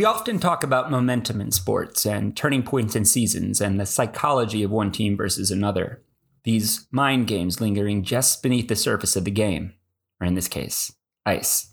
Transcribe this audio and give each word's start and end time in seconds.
We 0.00 0.06
often 0.06 0.38
talk 0.38 0.64
about 0.64 0.90
momentum 0.90 1.42
in 1.42 1.50
sports 1.50 2.06
and 2.06 2.34
turning 2.34 2.62
points 2.62 2.96
in 2.96 3.04
seasons 3.04 3.60
and 3.60 3.78
the 3.78 3.84
psychology 3.84 4.62
of 4.62 4.70
one 4.70 4.92
team 4.92 5.14
versus 5.14 5.50
another. 5.50 6.02
These 6.44 6.86
mind 6.90 7.26
games 7.26 7.60
lingering 7.60 8.02
just 8.02 8.42
beneath 8.42 8.68
the 8.68 8.76
surface 8.76 9.14
of 9.14 9.26
the 9.26 9.30
game, 9.30 9.74
or 10.18 10.26
in 10.26 10.32
this 10.32 10.48
case, 10.48 10.90
ice. 11.26 11.70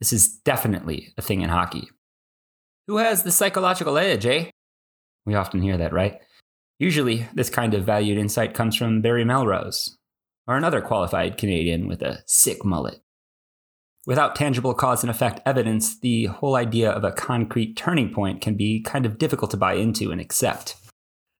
This 0.00 0.12
is 0.12 0.38
definitely 0.38 1.14
a 1.16 1.22
thing 1.22 1.42
in 1.42 1.50
hockey. 1.50 1.88
Who 2.88 2.96
has 2.96 3.22
the 3.22 3.30
psychological 3.30 3.96
edge, 3.96 4.26
eh? 4.26 4.50
We 5.24 5.36
often 5.36 5.62
hear 5.62 5.76
that, 5.76 5.92
right? 5.92 6.18
Usually, 6.80 7.28
this 7.32 7.48
kind 7.48 7.74
of 7.74 7.84
valued 7.84 8.18
insight 8.18 8.54
comes 8.54 8.74
from 8.74 9.02
Barry 9.02 9.24
Melrose, 9.24 9.96
or 10.48 10.56
another 10.56 10.80
qualified 10.80 11.38
Canadian 11.38 11.86
with 11.86 12.02
a 12.02 12.24
sick 12.26 12.64
mullet. 12.64 13.02
Without 14.06 14.36
tangible 14.36 14.72
cause 14.72 15.02
and 15.02 15.10
effect 15.10 15.40
evidence, 15.44 15.98
the 15.98 16.26
whole 16.26 16.54
idea 16.54 16.90
of 16.90 17.02
a 17.02 17.10
concrete 17.10 17.76
turning 17.76 18.14
point 18.14 18.40
can 18.40 18.54
be 18.54 18.80
kind 18.80 19.04
of 19.04 19.18
difficult 19.18 19.50
to 19.50 19.56
buy 19.56 19.74
into 19.74 20.12
and 20.12 20.20
accept. 20.20 20.76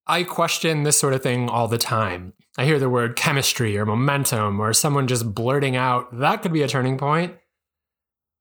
I 0.09 0.25
question 0.25 0.83
this 0.83 0.99
sort 0.99 1.15
of 1.15 1.23
thing 1.23 1.49
all 1.49 1.69
the 1.69 1.79
time. 1.79 2.33
I 2.59 2.65
hear 2.65 2.81
the 2.81 2.91
word 2.91 3.15
chemistry 3.15 3.79
or 3.79 3.87
momentum 3.87 4.61
or 4.61 4.73
someone 4.73 5.07
just 5.07 5.33
blurting 5.33 5.77
out, 5.77 6.19
that 6.19 6.43
could 6.43 6.53
be 6.53 6.63
a 6.63 6.69
turning 6.69 6.99
point. 6.99 7.37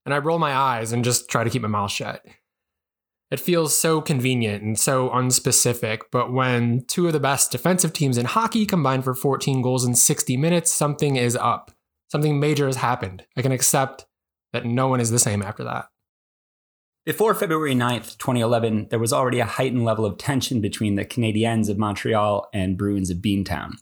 And 0.06 0.14
I 0.14 0.18
roll 0.18 0.40
my 0.40 0.54
eyes 0.54 0.92
and 0.92 1.04
just 1.04 1.30
try 1.30 1.44
to 1.44 1.50
keep 1.50 1.62
my 1.62 1.68
mouth 1.68 1.92
shut. 1.92 2.26
It 3.30 3.40
feels 3.40 3.76
so 3.76 4.02
convenient 4.02 4.64
and 4.64 4.78
so 4.78 5.10
unspecific, 5.10 6.02
but 6.12 6.32
when 6.32 6.86
two 6.88 7.08
of 7.08 7.14
the 7.14 7.20
best 7.20 7.52
defensive 7.52 7.94
teams 7.94 8.18
in 8.18 8.26
hockey 8.26 8.66
combine 8.66 9.02
for 9.02 9.16
14 9.16 9.62
goals 9.62 9.86
in 9.86 9.96
60 9.96 10.38
minutes, 10.38 10.72
something 10.72 11.16
is 11.16 11.36
up. 11.36 11.72
Something 12.12 12.40
major 12.40 12.68
has 12.68 12.78
happened. 12.78 13.26
I 13.36 13.42
can 13.42 13.52
accept 13.52 14.06
that 14.56 14.66
no 14.66 14.88
one 14.88 15.02
is 15.02 15.12
the 15.12 15.20
same 15.20 15.42
after 15.42 15.66
that. 15.66 15.90
Before 17.06 17.36
February 17.36 17.76
9th, 17.76 18.18
2011, 18.18 18.88
there 18.90 19.00
was 19.00 19.12
already 19.12 19.42
a 19.42 19.46
heightened 19.46 19.84
level 19.84 20.06
of 20.06 20.18
tension 20.18 20.62
between 20.62 20.96
the 20.96 21.04
Canadiens 21.04 21.70
of 21.70 21.78
Montreal 21.78 22.48
and 22.54 22.78
Bruins 22.78 23.10
of 23.10 23.18
Beantown. 23.18 23.74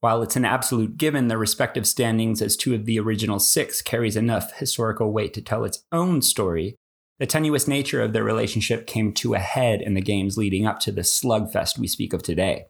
While 0.00 0.22
it's 0.22 0.36
an 0.36 0.44
absolute 0.44 0.98
given 0.98 1.28
their 1.28 1.38
respective 1.38 1.86
standings 1.86 2.42
as 2.42 2.56
two 2.56 2.74
of 2.74 2.84
the 2.84 3.00
original 3.00 3.38
six 3.38 3.80
carries 3.80 4.14
enough 4.14 4.52
historical 4.58 5.12
weight 5.12 5.32
to 5.34 5.40
tell 5.40 5.64
its 5.64 5.82
own 5.92 6.20
story, 6.20 6.76
the 7.18 7.26
tenuous 7.26 7.66
nature 7.66 8.02
of 8.02 8.12
their 8.12 8.24
relationship 8.24 8.86
came 8.86 9.14
to 9.14 9.32
a 9.32 9.38
head 9.38 9.80
in 9.80 9.94
the 9.94 10.02
games 10.02 10.36
leading 10.36 10.66
up 10.66 10.78
to 10.80 10.92
the 10.92 11.02
slugfest 11.02 11.78
we 11.78 11.88
speak 11.88 12.12
of 12.12 12.22
today. 12.22 12.66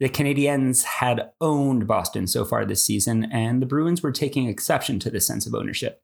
The 0.00 0.08
Canadiens 0.08 0.82
had 0.82 1.30
owned 1.40 1.86
Boston 1.86 2.26
so 2.26 2.44
far 2.44 2.64
this 2.64 2.84
season, 2.84 3.28
and 3.30 3.62
the 3.62 3.66
Bruins 3.66 4.02
were 4.02 4.10
taking 4.10 4.48
exception 4.48 4.98
to 4.98 5.10
this 5.10 5.26
sense 5.26 5.46
of 5.46 5.54
ownership. 5.54 6.02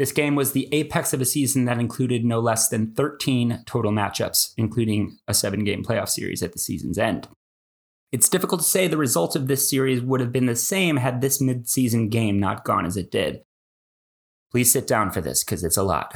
This 0.00 0.12
game 0.12 0.34
was 0.34 0.52
the 0.52 0.66
apex 0.72 1.12
of 1.12 1.20
a 1.20 1.26
season 1.26 1.66
that 1.66 1.78
included 1.78 2.24
no 2.24 2.40
less 2.40 2.70
than 2.70 2.94
13 2.94 3.64
total 3.66 3.92
matchups, 3.92 4.54
including 4.56 5.18
a 5.28 5.34
seven 5.34 5.62
game 5.62 5.84
playoff 5.84 6.08
series 6.08 6.42
at 6.42 6.54
the 6.54 6.58
season's 6.58 6.96
end. 6.96 7.28
It's 8.10 8.30
difficult 8.30 8.62
to 8.62 8.66
say 8.66 8.88
the 8.88 8.96
results 8.96 9.36
of 9.36 9.46
this 9.46 9.68
series 9.68 10.00
would 10.00 10.20
have 10.20 10.32
been 10.32 10.46
the 10.46 10.56
same 10.56 10.96
had 10.96 11.20
this 11.20 11.38
mid-season 11.38 12.08
game 12.08 12.40
not 12.40 12.64
gone 12.64 12.86
as 12.86 12.96
it 12.96 13.10
did. 13.10 13.42
Please 14.50 14.72
sit 14.72 14.86
down 14.86 15.10
for 15.10 15.20
this 15.20 15.44
because 15.44 15.62
it's 15.62 15.76
a 15.76 15.82
lot. 15.82 16.14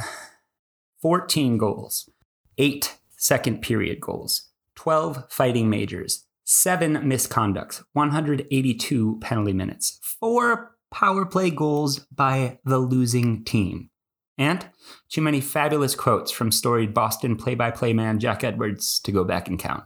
14 1.03 1.59
goals, 1.59 2.09
8 2.57 2.97
second 3.17 3.61
period 3.61 4.01
goals, 4.01 4.49
12 4.77 5.31
fighting 5.31 5.69
majors, 5.69 6.25
7 6.43 6.95
misconducts, 7.03 7.83
182 7.93 9.19
penalty 9.21 9.53
minutes, 9.53 9.99
4 10.01 10.74
power 10.91 11.25
play 11.25 11.49
goals 11.49 11.99
by 11.99 12.59
the 12.63 12.79
losing 12.79 13.43
team. 13.43 13.89
And 14.37 14.67
too 15.09 15.21
many 15.21 15.39
fabulous 15.39 15.95
quotes 15.95 16.31
from 16.31 16.51
storied 16.51 16.93
Boston 16.93 17.35
play 17.35 17.55
by 17.55 17.71
play 17.71 17.93
man 17.93 18.19
Jack 18.19 18.43
Edwards 18.43 18.99
to 19.01 19.11
go 19.11 19.23
back 19.23 19.47
and 19.47 19.57
count. 19.57 19.83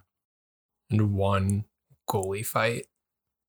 And 0.89 1.13
one 1.13 1.65
goalie 2.09 2.45
fight. 2.45 2.87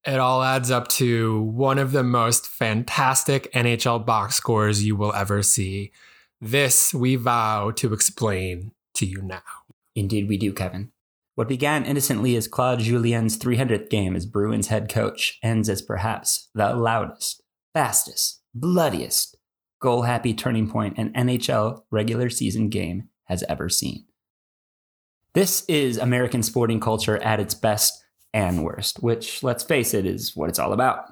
It 0.06 0.18
all 0.18 0.42
adds 0.42 0.70
up 0.70 0.88
to 0.88 1.42
one 1.42 1.78
of 1.78 1.92
the 1.92 2.02
most 2.02 2.46
fantastic 2.46 3.52
NHL 3.52 4.04
box 4.04 4.36
scores 4.36 4.84
you 4.84 4.96
will 4.96 5.12
ever 5.12 5.42
see. 5.42 5.92
This 6.40 6.94
we 6.94 7.16
vow 7.16 7.70
to 7.72 7.92
explain 7.92 8.72
to 8.94 9.06
you 9.06 9.20
now. 9.20 9.42
Indeed, 9.94 10.28
we 10.28 10.38
do, 10.38 10.52
Kevin. 10.52 10.92
What 11.40 11.48
began 11.48 11.86
innocently 11.86 12.36
as 12.36 12.46
Claude 12.46 12.80
Julien's 12.80 13.38
300th 13.38 13.88
game 13.88 14.14
as 14.14 14.26
Bruins 14.26 14.66
head 14.66 14.90
coach 14.90 15.38
ends 15.42 15.70
as 15.70 15.80
perhaps 15.80 16.50
the 16.54 16.74
loudest, 16.74 17.42
fastest, 17.72 18.42
bloodiest, 18.52 19.38
goal 19.80 20.02
happy 20.02 20.34
turning 20.34 20.68
point 20.68 20.98
an 20.98 21.14
NHL 21.14 21.84
regular 21.90 22.28
season 22.28 22.68
game 22.68 23.08
has 23.24 23.42
ever 23.48 23.70
seen. 23.70 24.04
This 25.32 25.64
is 25.64 25.96
American 25.96 26.42
sporting 26.42 26.78
culture 26.78 27.16
at 27.22 27.40
its 27.40 27.54
best 27.54 28.04
and 28.34 28.62
worst, 28.62 29.02
which, 29.02 29.42
let's 29.42 29.64
face 29.64 29.94
it, 29.94 30.04
is 30.04 30.36
what 30.36 30.50
it's 30.50 30.58
all 30.58 30.74
about. 30.74 31.06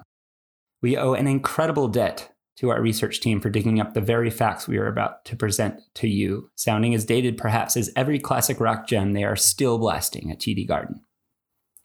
We 0.79 0.95
owe 0.95 1.13
an 1.13 1.25
incredible 1.25 1.87
debt 1.87 2.35
to 2.59 2.69
our 2.69 2.81
research 2.81 3.21
team 3.21 3.39
for 3.39 3.49
digging 3.49 3.79
up 3.79 3.93
the 3.93 4.01
very 4.01 4.29
facts 4.29 4.67
we 4.67 4.77
are 4.77 4.87
about 4.87 5.23
to 5.23 5.33
present 5.33 5.79
to 5.93 6.09
you, 6.09 6.49
sounding 6.55 6.93
as 6.93 7.05
dated 7.05 7.37
perhaps 7.37 7.77
as 7.77 7.89
every 7.95 8.19
classic 8.19 8.59
rock 8.59 8.85
gem 8.85 9.13
they 9.13 9.23
are 9.23 9.37
still 9.37 9.77
blasting 9.77 10.29
at 10.29 10.39
TD 10.39 10.67
Garden. 10.67 11.01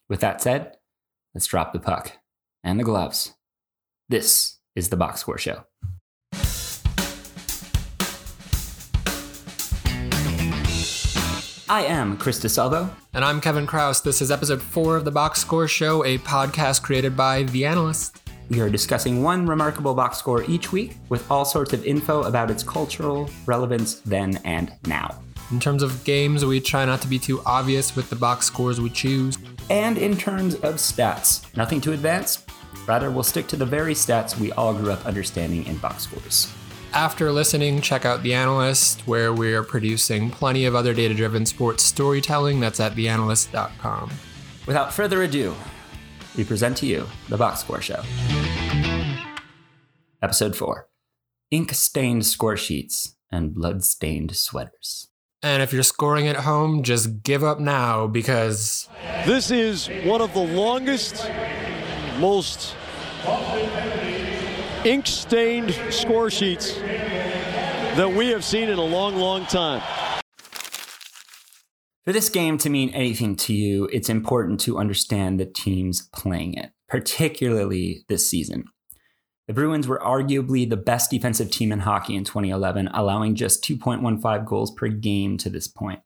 With 0.09 0.19
that 0.19 0.43
said, 0.43 0.77
let's 1.33 1.47
drop 1.47 1.73
the 1.73 1.79
puck 1.79 2.19
and 2.65 2.81
the 2.81 2.85
gloves. 2.85 3.35
This 4.09 4.59
is 4.75 4.89
the 4.89 4.97
Box 4.97 5.21
Score 5.21 5.39
Show. 5.39 5.65
I 11.67 11.85
am 11.87 12.17
Chris 12.17 12.41
DeSalvo. 12.41 12.91
And 13.15 13.25
I'm 13.25 13.41
Kevin 13.41 13.69
Chroust. 13.69 14.03
This 14.03 14.21
is 14.21 14.33
episode 14.33 14.61
four 14.61 14.97
of 14.97 15.05
the 15.05 15.13
Box 15.13 15.41
Score 15.41 15.69
Show, 15.69 16.05
a 16.05 16.19
podcast 16.19 16.83
created 16.83 17.17
by 17.17 17.45
The 17.45 17.65
Analyst. 17.65 18.24
We 18.51 18.61
are 18.61 18.71
discussing 18.71 19.23
one 19.23 19.47
remarkable 19.47 19.95
box 19.95 20.19
score 20.19 20.45
each 20.45 20.73
week 20.73 20.97
with 21.09 21.31
all 21.31 21.45
sorts 21.45 21.73
of 21.73 21.85
info 21.85 22.23
about 22.23 22.51
its 22.51 22.63
cultural 22.63 23.31
relevance 23.47 23.95
then 24.01 24.41
and 24.45 24.73
now. 24.87 25.21
In 25.51 25.61
terms 25.61 25.83
of 25.83 26.05
games, 26.05 26.45
we 26.45 26.61
try 26.61 26.85
not 26.85 27.01
to 27.03 27.09
be 27.09 27.19
too 27.19 27.43
obvious 27.45 27.97
with 27.97 28.11
the 28.11 28.17
box 28.17 28.47
scores 28.47 28.81
we 28.81 28.91
choose. 28.91 29.39
And 29.71 29.99
in 29.99 30.17
terms 30.17 30.55
of 30.57 30.77
stats, 30.77 31.45
nothing 31.57 31.81
to 31.83 31.93
advance, 31.93 32.45
Rather, 32.87 33.11
we'll 33.11 33.23
stick 33.23 33.47
to 33.49 33.57
the 33.57 33.67
very 33.67 33.95
stats 33.95 34.39
we 34.39 34.53
all 34.53 34.75
grew 34.75 34.93
up 34.93 35.05
understanding 35.07 35.67
in 35.67 35.77
box 35.79 36.05
scores. 36.05 36.53
After 36.93 37.33
listening, 37.33 37.81
check 37.81 38.05
out 38.05 38.23
The 38.23 38.35
Analyst, 38.35 39.01
where 39.07 39.33
we 39.33 39.53
are 39.55 39.65
producing 39.65 40.31
plenty 40.31 40.65
of 40.67 40.75
other 40.75 40.95
data 40.95 41.15
driven 41.15 41.45
sports 41.45 41.83
storytelling. 41.83 42.61
That's 42.61 42.79
at 42.79 42.95
theanalyst.com. 42.95 44.11
Without 44.67 44.93
further 44.93 45.23
ado, 45.23 45.55
we 46.37 46.45
present 46.45 46.77
to 46.79 46.87
you 46.87 47.07
The 47.29 47.37
Box 47.37 47.61
Score 47.61 47.81
Show. 47.81 48.03
Episode 50.23 50.57
4 50.57 50.89
Ink 51.51 51.73
stained 51.73 52.27
score 52.27 52.57
sheets 52.57 53.17
and 53.31 53.55
blood 53.55 53.85
stained 53.85 54.35
sweaters. 54.37 55.09
And 55.43 55.63
if 55.63 55.73
you're 55.73 55.83
scoring 55.83 56.27
at 56.27 56.37
home, 56.37 56.83
just 56.83 57.23
give 57.23 57.45
up 57.45 57.61
now 57.61 58.07
because. 58.07 58.89
This 59.27 59.51
is 59.51 59.89
one 60.05 60.21
of 60.21 60.33
the 60.33 60.41
longest 60.41 61.31
most 62.19 62.75
ink 64.85 65.07
stained 65.07 65.73
score 65.91 66.31
sheets 66.31 66.75
that 66.79 68.13
we 68.15 68.29
have 68.29 68.45
seen 68.45 68.69
in 68.69 68.79
a 68.79 68.85
long, 68.85 69.17
long 69.17 69.47
time. 69.47 69.83
For 72.05 72.13
this 72.13 72.29
game 72.29 72.59
to 72.59 72.71
mean 72.71 72.91
anything 72.91 73.35
to 73.37 73.55
you, 73.55 73.89
it's 73.93 74.09
important 74.09 74.61
to 74.61 74.79
understand 74.79 75.41
the 75.41 75.47
teams 75.47 76.09
playing 76.15 76.55
it, 76.55 76.73
particularly 76.89 78.05
this 78.09 78.29
season. 78.29 78.65
The 79.47 79.55
Bruins 79.55 79.89
were 79.89 79.99
arguably 79.99 80.69
the 80.69 80.77
best 80.77 81.11
defensive 81.11 81.51
team 81.51 81.73
in 81.73 81.81
hockey 81.81 82.15
in 82.15 82.25
2011, 82.25 82.89
allowing 82.93 83.35
just 83.35 83.65
2.15 83.65 84.47
goals 84.47 84.71
per 84.73 84.89
game 84.89 85.39
to 85.39 85.51
this 85.51 85.69
point. 85.69 86.01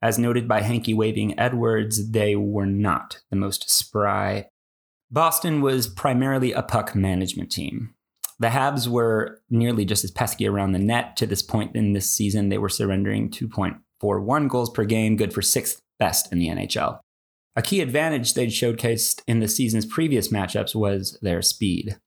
As 0.00 0.18
noted 0.18 0.48
by 0.48 0.62
Hanky 0.62 0.94
Waving 0.94 1.38
Edwards, 1.38 2.10
they 2.10 2.34
were 2.34 2.66
not 2.66 3.20
the 3.30 3.36
most 3.36 3.70
spry 3.70 4.46
Boston 5.12 5.60
was 5.60 5.88
primarily 5.88 6.52
a 6.52 6.62
puck 6.62 6.94
management 6.94 7.52
team. 7.52 7.94
The 8.38 8.48
Habs 8.48 8.88
were 8.88 9.42
nearly 9.50 9.84
just 9.84 10.04
as 10.04 10.10
pesky 10.10 10.48
around 10.48 10.72
the 10.72 10.78
net. 10.78 11.16
To 11.18 11.26
this 11.26 11.42
point 11.42 11.76
in 11.76 11.92
this 11.92 12.10
season, 12.10 12.48
they 12.48 12.56
were 12.56 12.70
surrendering 12.70 13.30
2.41 14.02 14.48
goals 14.48 14.70
per 14.70 14.84
game, 14.84 15.16
good 15.16 15.32
for 15.32 15.42
sixth 15.42 15.80
best 15.98 16.32
in 16.32 16.38
the 16.38 16.48
NHL. 16.48 17.00
A 17.54 17.62
key 17.62 17.80
advantage 17.80 18.34
they'd 18.34 18.48
showcased 18.48 19.22
in 19.26 19.40
the 19.40 19.48
season's 19.48 19.86
previous 19.86 20.28
matchups 20.28 20.74
was 20.74 21.18
their 21.20 21.42
speed. 21.42 21.98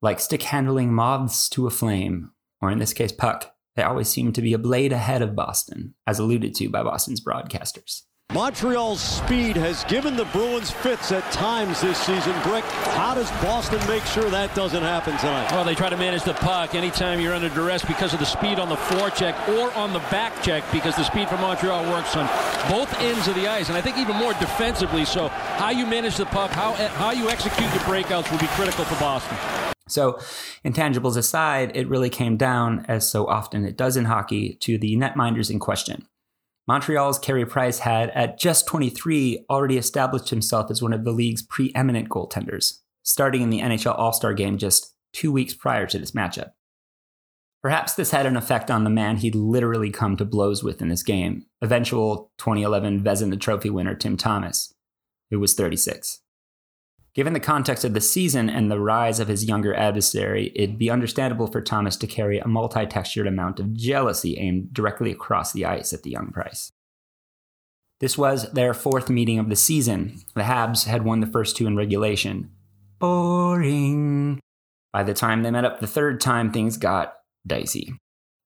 Like 0.00 0.20
stick 0.20 0.44
handling 0.44 0.92
moths 0.92 1.48
to 1.50 1.66
a 1.66 1.70
flame, 1.70 2.30
or 2.60 2.70
in 2.70 2.78
this 2.78 2.92
case, 2.92 3.12
puck, 3.12 3.52
they 3.74 3.82
always 3.82 4.08
seemed 4.08 4.34
to 4.36 4.42
be 4.42 4.52
a 4.52 4.58
blade 4.58 4.92
ahead 4.92 5.22
of 5.22 5.34
Boston, 5.34 5.94
as 6.06 6.18
alluded 6.18 6.54
to 6.56 6.68
by 6.68 6.82
Boston's 6.82 7.20
broadcasters. 7.20 8.02
Montreal's 8.36 9.00
speed 9.00 9.56
has 9.56 9.82
given 9.84 10.14
the 10.14 10.26
Bruins 10.26 10.70
fits 10.70 11.10
at 11.10 11.22
times 11.32 11.80
this 11.80 11.96
season. 11.96 12.34
Brick, 12.42 12.64
how 12.92 13.14
does 13.14 13.30
Boston 13.42 13.80
make 13.88 14.04
sure 14.04 14.28
that 14.28 14.54
doesn't 14.54 14.82
happen 14.82 15.16
tonight? 15.16 15.50
Well, 15.52 15.64
they 15.64 15.74
try 15.74 15.88
to 15.88 15.96
manage 15.96 16.22
the 16.22 16.34
puck 16.34 16.74
anytime 16.74 17.18
you're 17.18 17.32
under 17.32 17.48
duress 17.48 17.82
because 17.82 18.12
of 18.12 18.18
the 18.18 18.26
speed 18.26 18.58
on 18.58 18.68
the 18.68 18.76
forecheck 18.76 19.34
or 19.56 19.72
on 19.72 19.94
the 19.94 20.00
back 20.10 20.42
check 20.42 20.64
because 20.70 20.94
the 20.96 21.04
speed 21.04 21.30
from 21.30 21.40
Montreal 21.40 21.90
works 21.90 22.14
on 22.14 22.26
both 22.68 22.92
ends 23.00 23.26
of 23.26 23.36
the 23.36 23.48
ice. 23.48 23.70
And 23.70 23.78
I 23.78 23.80
think 23.80 23.96
even 23.96 24.16
more 24.16 24.34
defensively. 24.34 25.06
So 25.06 25.28
how 25.28 25.70
you 25.70 25.86
manage 25.86 26.18
the 26.18 26.26
puck, 26.26 26.50
how, 26.50 26.74
how 26.74 27.12
you 27.12 27.30
execute 27.30 27.70
your 27.70 27.84
breakouts 27.84 28.30
will 28.30 28.38
be 28.38 28.48
critical 28.48 28.84
for 28.84 29.00
Boston. 29.00 29.38
So, 29.88 30.18
intangibles 30.62 31.16
aside, 31.16 31.74
it 31.74 31.88
really 31.88 32.10
came 32.10 32.36
down, 32.36 32.84
as 32.86 33.08
so 33.08 33.26
often 33.26 33.64
it 33.64 33.78
does 33.78 33.96
in 33.96 34.04
hockey, 34.04 34.54
to 34.60 34.76
the 34.76 34.94
netminders 34.96 35.50
in 35.50 35.58
question. 35.58 36.06
Montreal's 36.68 37.18
Carey 37.18 37.46
Price 37.46 37.78
had, 37.80 38.10
at 38.10 38.38
just 38.38 38.66
23, 38.66 39.44
already 39.48 39.78
established 39.78 40.30
himself 40.30 40.70
as 40.70 40.82
one 40.82 40.92
of 40.92 41.04
the 41.04 41.12
league's 41.12 41.42
preeminent 41.42 42.08
goaltenders, 42.08 42.80
starting 43.04 43.42
in 43.42 43.50
the 43.50 43.60
NHL 43.60 43.96
All 43.96 44.12
Star 44.12 44.34
game 44.34 44.58
just 44.58 44.94
two 45.12 45.30
weeks 45.30 45.54
prior 45.54 45.86
to 45.86 45.98
this 45.98 46.10
matchup. 46.10 46.50
Perhaps 47.62 47.94
this 47.94 48.10
had 48.10 48.26
an 48.26 48.36
effect 48.36 48.70
on 48.70 48.84
the 48.84 48.90
man 48.90 49.16
he'd 49.16 49.34
literally 49.34 49.90
come 49.90 50.16
to 50.16 50.24
blows 50.24 50.62
with 50.62 50.82
in 50.82 50.88
this 50.88 51.02
game, 51.02 51.46
eventual 51.62 52.30
2011 52.38 53.02
Vezina 53.02 53.40
Trophy 53.40 53.70
winner 53.70 53.94
Tim 53.94 54.16
Thomas, 54.16 54.74
who 55.30 55.40
was 55.40 55.54
36. 55.54 56.20
Given 57.16 57.32
the 57.32 57.40
context 57.40 57.82
of 57.82 57.94
the 57.94 58.00
season 58.02 58.50
and 58.50 58.70
the 58.70 58.78
rise 58.78 59.20
of 59.20 59.28
his 59.28 59.46
younger 59.46 59.74
adversary, 59.74 60.52
it'd 60.54 60.76
be 60.76 60.90
understandable 60.90 61.46
for 61.46 61.62
Thomas 61.62 61.96
to 61.96 62.06
carry 62.06 62.38
a 62.38 62.46
multi 62.46 62.84
textured 62.84 63.26
amount 63.26 63.58
of 63.58 63.72
jealousy 63.72 64.36
aimed 64.36 64.74
directly 64.74 65.12
across 65.12 65.50
the 65.50 65.64
ice 65.64 65.94
at 65.94 66.02
the 66.02 66.10
young 66.10 66.30
Price. 66.30 66.72
This 68.00 68.18
was 68.18 68.52
their 68.52 68.74
fourth 68.74 69.08
meeting 69.08 69.38
of 69.38 69.48
the 69.48 69.56
season. 69.56 70.20
The 70.34 70.42
Habs 70.42 70.84
had 70.84 71.06
won 71.06 71.20
the 71.20 71.26
first 71.26 71.56
two 71.56 71.66
in 71.66 71.74
regulation. 71.74 72.50
Boring. 72.98 74.38
By 74.92 75.02
the 75.02 75.14
time 75.14 75.42
they 75.42 75.50
met 75.50 75.64
up 75.64 75.80
the 75.80 75.86
third 75.86 76.20
time, 76.20 76.52
things 76.52 76.76
got 76.76 77.14
dicey. 77.46 77.94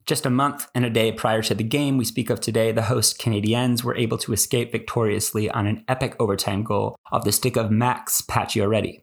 Just 0.06 0.26
a 0.26 0.30
month 0.30 0.68
and 0.74 0.84
a 0.84 0.90
day 0.90 1.12
prior 1.12 1.42
to 1.42 1.54
the 1.54 1.62
game 1.62 1.96
we 1.96 2.04
speak 2.04 2.30
of 2.30 2.40
today, 2.40 2.72
the 2.72 2.82
host 2.82 3.20
Canadiens 3.20 3.84
were 3.84 3.96
able 3.96 4.18
to 4.18 4.32
escape 4.32 4.72
victoriously 4.72 5.48
on 5.50 5.66
an 5.66 5.84
epic 5.86 6.16
overtime 6.18 6.64
goal 6.64 6.96
off 7.12 7.24
the 7.24 7.32
stick 7.32 7.56
of 7.56 7.70
Max 7.70 8.22
Pacioretty. 8.22 9.02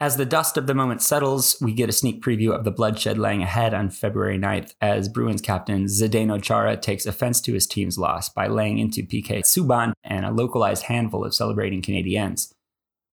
As 0.00 0.16
the 0.16 0.24
dust 0.24 0.56
of 0.56 0.68
the 0.68 0.74
moment 0.74 1.02
settles, 1.02 1.56
we 1.60 1.72
get 1.72 1.88
a 1.88 1.92
sneak 1.92 2.22
preview 2.22 2.54
of 2.54 2.62
the 2.62 2.70
bloodshed 2.70 3.18
laying 3.18 3.42
ahead 3.42 3.74
on 3.74 3.90
February 3.90 4.38
9th 4.38 4.74
as 4.80 5.08
Bruins 5.08 5.42
captain 5.42 5.86
Zdeno 5.86 6.40
Chara 6.40 6.76
takes 6.76 7.04
offense 7.04 7.40
to 7.40 7.52
his 7.52 7.66
team's 7.66 7.98
loss 7.98 8.28
by 8.28 8.46
laying 8.46 8.78
into 8.78 9.02
PK 9.02 9.40
Subban 9.40 9.92
and 10.04 10.24
a 10.24 10.30
localized 10.30 10.84
handful 10.84 11.24
of 11.24 11.34
celebrating 11.34 11.82
Canadiens. 11.82 12.52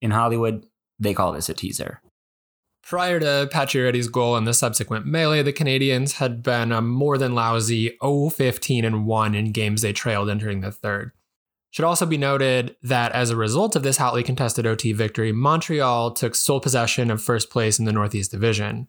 In 0.00 0.12
Hollywood, 0.12 0.64
they 0.98 1.12
call 1.12 1.32
this 1.32 1.50
a 1.50 1.54
teaser. 1.54 2.00
Prior 2.90 3.20
to 3.20 3.48
Pacioretty's 3.52 4.08
goal 4.08 4.34
and 4.34 4.48
the 4.48 4.52
subsequent 4.52 5.06
melee, 5.06 5.44
the 5.44 5.52
Canadiens 5.52 6.14
had 6.14 6.42
been 6.42 6.72
a 6.72 6.82
more 6.82 7.18
than 7.18 7.36
lousy 7.36 7.96
0-15 8.02 8.84
and 8.84 9.06
1 9.06 9.34
in 9.36 9.52
games 9.52 9.82
they 9.82 9.92
trailed 9.92 10.28
entering 10.28 10.60
the 10.60 10.72
third. 10.72 11.12
Should 11.70 11.84
also 11.84 12.04
be 12.04 12.18
noted 12.18 12.74
that 12.82 13.12
as 13.12 13.30
a 13.30 13.36
result 13.36 13.76
of 13.76 13.84
this 13.84 13.98
hotly 13.98 14.24
contested 14.24 14.66
OT 14.66 14.92
victory, 14.92 15.30
Montreal 15.30 16.10
took 16.14 16.34
sole 16.34 16.58
possession 16.58 17.12
of 17.12 17.22
first 17.22 17.48
place 17.48 17.78
in 17.78 17.84
the 17.84 17.92
Northeast 17.92 18.32
Division. 18.32 18.88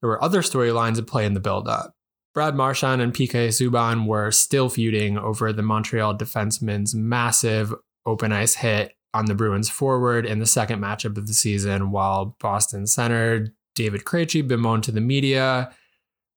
There 0.00 0.10
were 0.10 0.24
other 0.24 0.42
storylines 0.42 0.98
at 0.98 1.06
play 1.06 1.24
in 1.24 1.34
the 1.34 1.38
build-up. 1.38 1.94
Brad 2.34 2.56
Marchand 2.56 3.00
and 3.00 3.14
PK 3.14 3.50
Subban 3.50 4.08
were 4.08 4.32
still 4.32 4.68
feuding 4.68 5.16
over 5.16 5.52
the 5.52 5.62
Montreal 5.62 6.18
defenseman's 6.18 6.92
massive 6.92 7.72
open 8.04 8.32
ice 8.32 8.56
hit 8.56 8.96
on 9.14 9.26
the 9.26 9.34
Bruins 9.34 9.70
forward 9.70 10.26
in 10.26 10.38
the 10.38 10.46
second 10.46 10.80
matchup 10.80 11.16
of 11.16 11.26
the 11.26 11.34
season, 11.34 11.90
while 11.90 12.36
Boston 12.40 12.86
center 12.86 13.54
David 13.74 14.04
Krejci 14.04 14.46
bemoaned 14.46 14.84
to 14.84 14.92
the 14.92 15.00
media, 15.00 15.72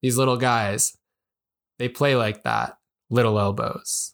these 0.02 0.18
little 0.18 0.38
guys, 0.38 0.98
they 1.80 1.90
play 1.90 2.16
like 2.16 2.44
that, 2.44 2.78
little 3.10 3.40
elbows. 3.40 4.14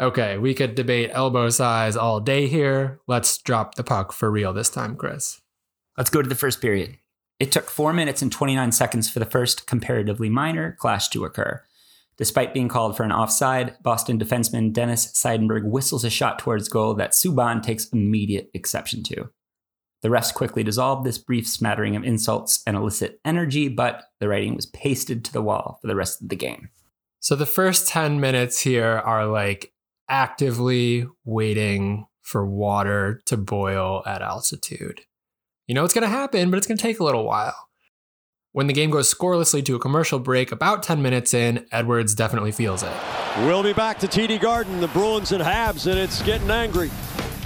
Okay, 0.00 0.38
we 0.38 0.54
could 0.54 0.74
debate 0.74 1.10
elbow 1.12 1.48
size 1.50 1.96
all 1.96 2.20
day 2.20 2.46
here. 2.46 3.00
Let's 3.06 3.38
drop 3.38 3.74
the 3.74 3.84
puck 3.84 4.12
for 4.12 4.30
real 4.30 4.52
this 4.52 4.70
time, 4.70 4.96
Chris. 4.96 5.40
Let's 5.96 6.10
go 6.10 6.22
to 6.22 6.28
the 6.28 6.34
first 6.34 6.60
period. 6.60 6.98
It 7.40 7.52
took 7.52 7.68
4 7.68 7.92
minutes 7.92 8.22
and 8.22 8.32
29 8.32 8.72
seconds 8.72 9.10
for 9.10 9.18
the 9.18 9.26
first 9.26 9.66
comparatively 9.66 10.28
minor 10.28 10.76
clash 10.78 11.08
to 11.10 11.24
occur. 11.24 11.62
Despite 12.18 12.52
being 12.52 12.68
called 12.68 12.96
for 12.96 13.04
an 13.04 13.12
offside, 13.12 13.76
Boston 13.82 14.18
defenseman 14.18 14.72
Dennis 14.72 15.12
Seidenberg 15.12 15.64
whistles 15.64 16.04
a 16.04 16.10
shot 16.10 16.40
towards 16.40 16.68
goal 16.68 16.94
that 16.94 17.12
Subban 17.12 17.62
takes 17.62 17.88
immediate 17.88 18.50
exception 18.52 19.04
to. 19.04 19.30
The 20.02 20.08
refs 20.08 20.34
quickly 20.34 20.64
dissolved 20.64 21.06
this 21.06 21.18
brief 21.18 21.46
smattering 21.46 21.94
of 21.96 22.04
insults 22.04 22.62
and 22.66 22.76
illicit 22.76 23.20
energy, 23.24 23.68
but 23.68 24.04
the 24.18 24.28
writing 24.28 24.56
was 24.56 24.66
pasted 24.66 25.24
to 25.24 25.32
the 25.32 25.42
wall 25.42 25.78
for 25.80 25.86
the 25.86 25.96
rest 25.96 26.20
of 26.20 26.28
the 26.28 26.36
game. 26.36 26.70
So 27.20 27.36
the 27.36 27.46
first 27.46 27.88
10 27.88 28.20
minutes 28.20 28.60
here 28.60 29.02
are 29.04 29.26
like 29.26 29.72
actively 30.08 31.06
waiting 31.24 32.06
for 32.22 32.46
water 32.46 33.20
to 33.26 33.36
boil 33.36 34.02
at 34.06 34.22
altitude. 34.22 35.02
You 35.66 35.74
know 35.74 35.84
it's 35.84 35.94
going 35.94 36.02
to 36.02 36.08
happen, 36.08 36.50
but 36.50 36.58
it's 36.58 36.66
going 36.66 36.78
to 36.78 36.82
take 36.82 37.00
a 37.00 37.04
little 37.04 37.24
while. 37.24 37.67
When 38.58 38.66
the 38.66 38.72
game 38.72 38.90
goes 38.90 39.14
scorelessly 39.14 39.64
to 39.66 39.76
a 39.76 39.78
commercial 39.78 40.18
break, 40.18 40.50
about 40.50 40.82
10 40.82 41.00
minutes 41.00 41.32
in, 41.32 41.64
Edwards 41.70 42.12
definitely 42.12 42.50
feels 42.50 42.82
it. 42.82 42.92
We'll 43.36 43.62
be 43.62 43.72
back 43.72 44.00
to 44.00 44.08
TD 44.08 44.40
Garden, 44.40 44.80
the 44.80 44.88
Bruins 44.88 45.30
and 45.30 45.40
Habs, 45.40 45.88
and 45.88 45.96
it's 45.96 46.20
getting 46.22 46.50
angry. 46.50 46.90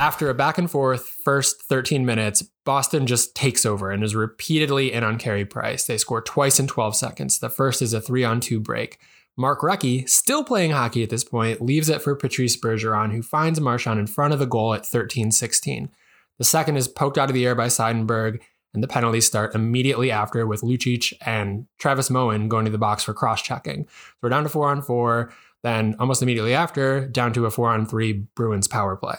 After 0.01 0.31
a 0.31 0.35
back 0.35 0.57
and 0.57 0.71
forth 0.71 1.07
first 1.23 1.65
13 1.65 2.07
minutes, 2.07 2.43
Boston 2.65 3.07
just 3.07 3.37
takes 3.37 3.67
over 3.67 3.91
and 3.91 4.03
is 4.03 4.15
repeatedly 4.15 4.91
in 4.91 5.05
on 5.05 5.19
Carey 5.19 5.45
Price. 5.45 5.85
They 5.85 5.99
score 5.99 6.23
twice 6.23 6.59
in 6.59 6.67
12 6.67 6.97
seconds. 6.97 7.41
The 7.41 7.51
first 7.51 7.83
is 7.83 7.93
a 7.93 8.01
three 8.01 8.25
on 8.25 8.41
two 8.41 8.59
break. 8.59 8.99
Mark 9.37 9.61
Recchi, 9.61 10.09
still 10.09 10.43
playing 10.43 10.71
hockey 10.71 11.03
at 11.03 11.11
this 11.11 11.25
point, 11.25 11.61
leaves 11.61 11.91
it 11.91 12.01
for 12.01 12.17
Patrice 12.17 12.59
Bergeron, 12.59 13.13
who 13.13 13.21
finds 13.21 13.61
Marchand 13.61 14.01
in 14.01 14.07
front 14.07 14.33
of 14.33 14.39
the 14.39 14.47
goal 14.47 14.73
at 14.73 14.87
13 14.87 15.31
16. 15.31 15.91
The 16.39 16.45
second 16.45 16.79
is 16.79 16.89
poked 16.89 17.19
out 17.19 17.29
of 17.29 17.35
the 17.35 17.45
air 17.45 17.55
by 17.55 17.67
Seidenberg, 17.67 18.41
and 18.75 18.83
the 18.83 18.89
penalties 18.89 19.27
start 19.27 19.55
immediately 19.55 20.11
after 20.11 20.47
with 20.47 20.63
Lucic 20.63 21.13
and 21.25 21.67
Travis 21.79 22.11
Moen 22.11 22.49
going 22.49 22.65
to 22.65 22.71
the 22.71 22.79
box 22.79 23.05
for 23.05 23.15
cross 23.15 23.43
checking. 23.43 23.85
So 23.85 24.15
we're 24.23 24.29
down 24.31 24.45
to 24.45 24.49
four 24.49 24.69
on 24.69 24.83
four. 24.83 25.33
Then 25.63 25.95
almost 26.01 26.23
immediately 26.23 26.55
after, 26.55 27.07
down 27.07 27.33
to 27.35 27.47
a 27.47 27.51
four 27.51 27.71
on 27.71 27.87
three 27.87 28.13
Bruins 28.13 28.67
power 28.67 28.97
play. 28.97 29.17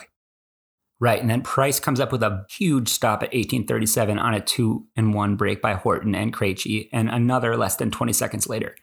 Right, 0.99 1.19
and 1.19 1.29
then 1.29 1.41
Price 1.41 1.79
comes 1.79 1.99
up 1.99 2.11
with 2.11 2.23
a 2.23 2.45
huge 2.49 2.87
stop 2.87 3.23
at 3.23 3.33
1837 3.33 4.17
on 4.19 4.33
a 4.33 4.39
two 4.39 4.85
and 4.95 5.13
one 5.13 5.35
break 5.35 5.61
by 5.61 5.73
Horton 5.73 6.15
and 6.15 6.33
Krejci, 6.33 6.89
and 6.91 7.09
another 7.09 7.57
less 7.57 7.75
than 7.75 7.91
20 7.91 8.13
seconds 8.13 8.47
later. 8.47 8.75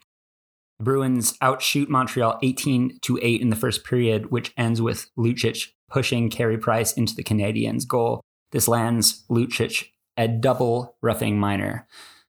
The 0.79 0.85
Bruins 0.85 1.37
outshoot 1.41 1.89
Montreal 1.89 2.39
18 2.43 2.99
to 3.03 3.19
8 3.21 3.41
in 3.41 3.51
the 3.51 3.57
first 3.57 3.85
period, 3.85 4.31
which 4.31 4.53
ends 4.57 4.83
with 4.83 5.11
Lucic 5.17 5.69
pushing 5.91 6.31
Carey 6.31 6.59
Price 6.59 6.93
into 6.93 7.15
the 7.15 7.25
Canadiens' 7.25 7.87
goal. 7.87 8.21
This 8.53 8.69
lands 8.69 9.25
Lucic 9.31 9.89
a 10.17 10.29
double 10.29 10.97
roughing 11.01 11.39
minor. 11.39 11.87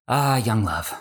Ah, 0.08 0.38
young 0.38 0.64
love. 0.64 0.94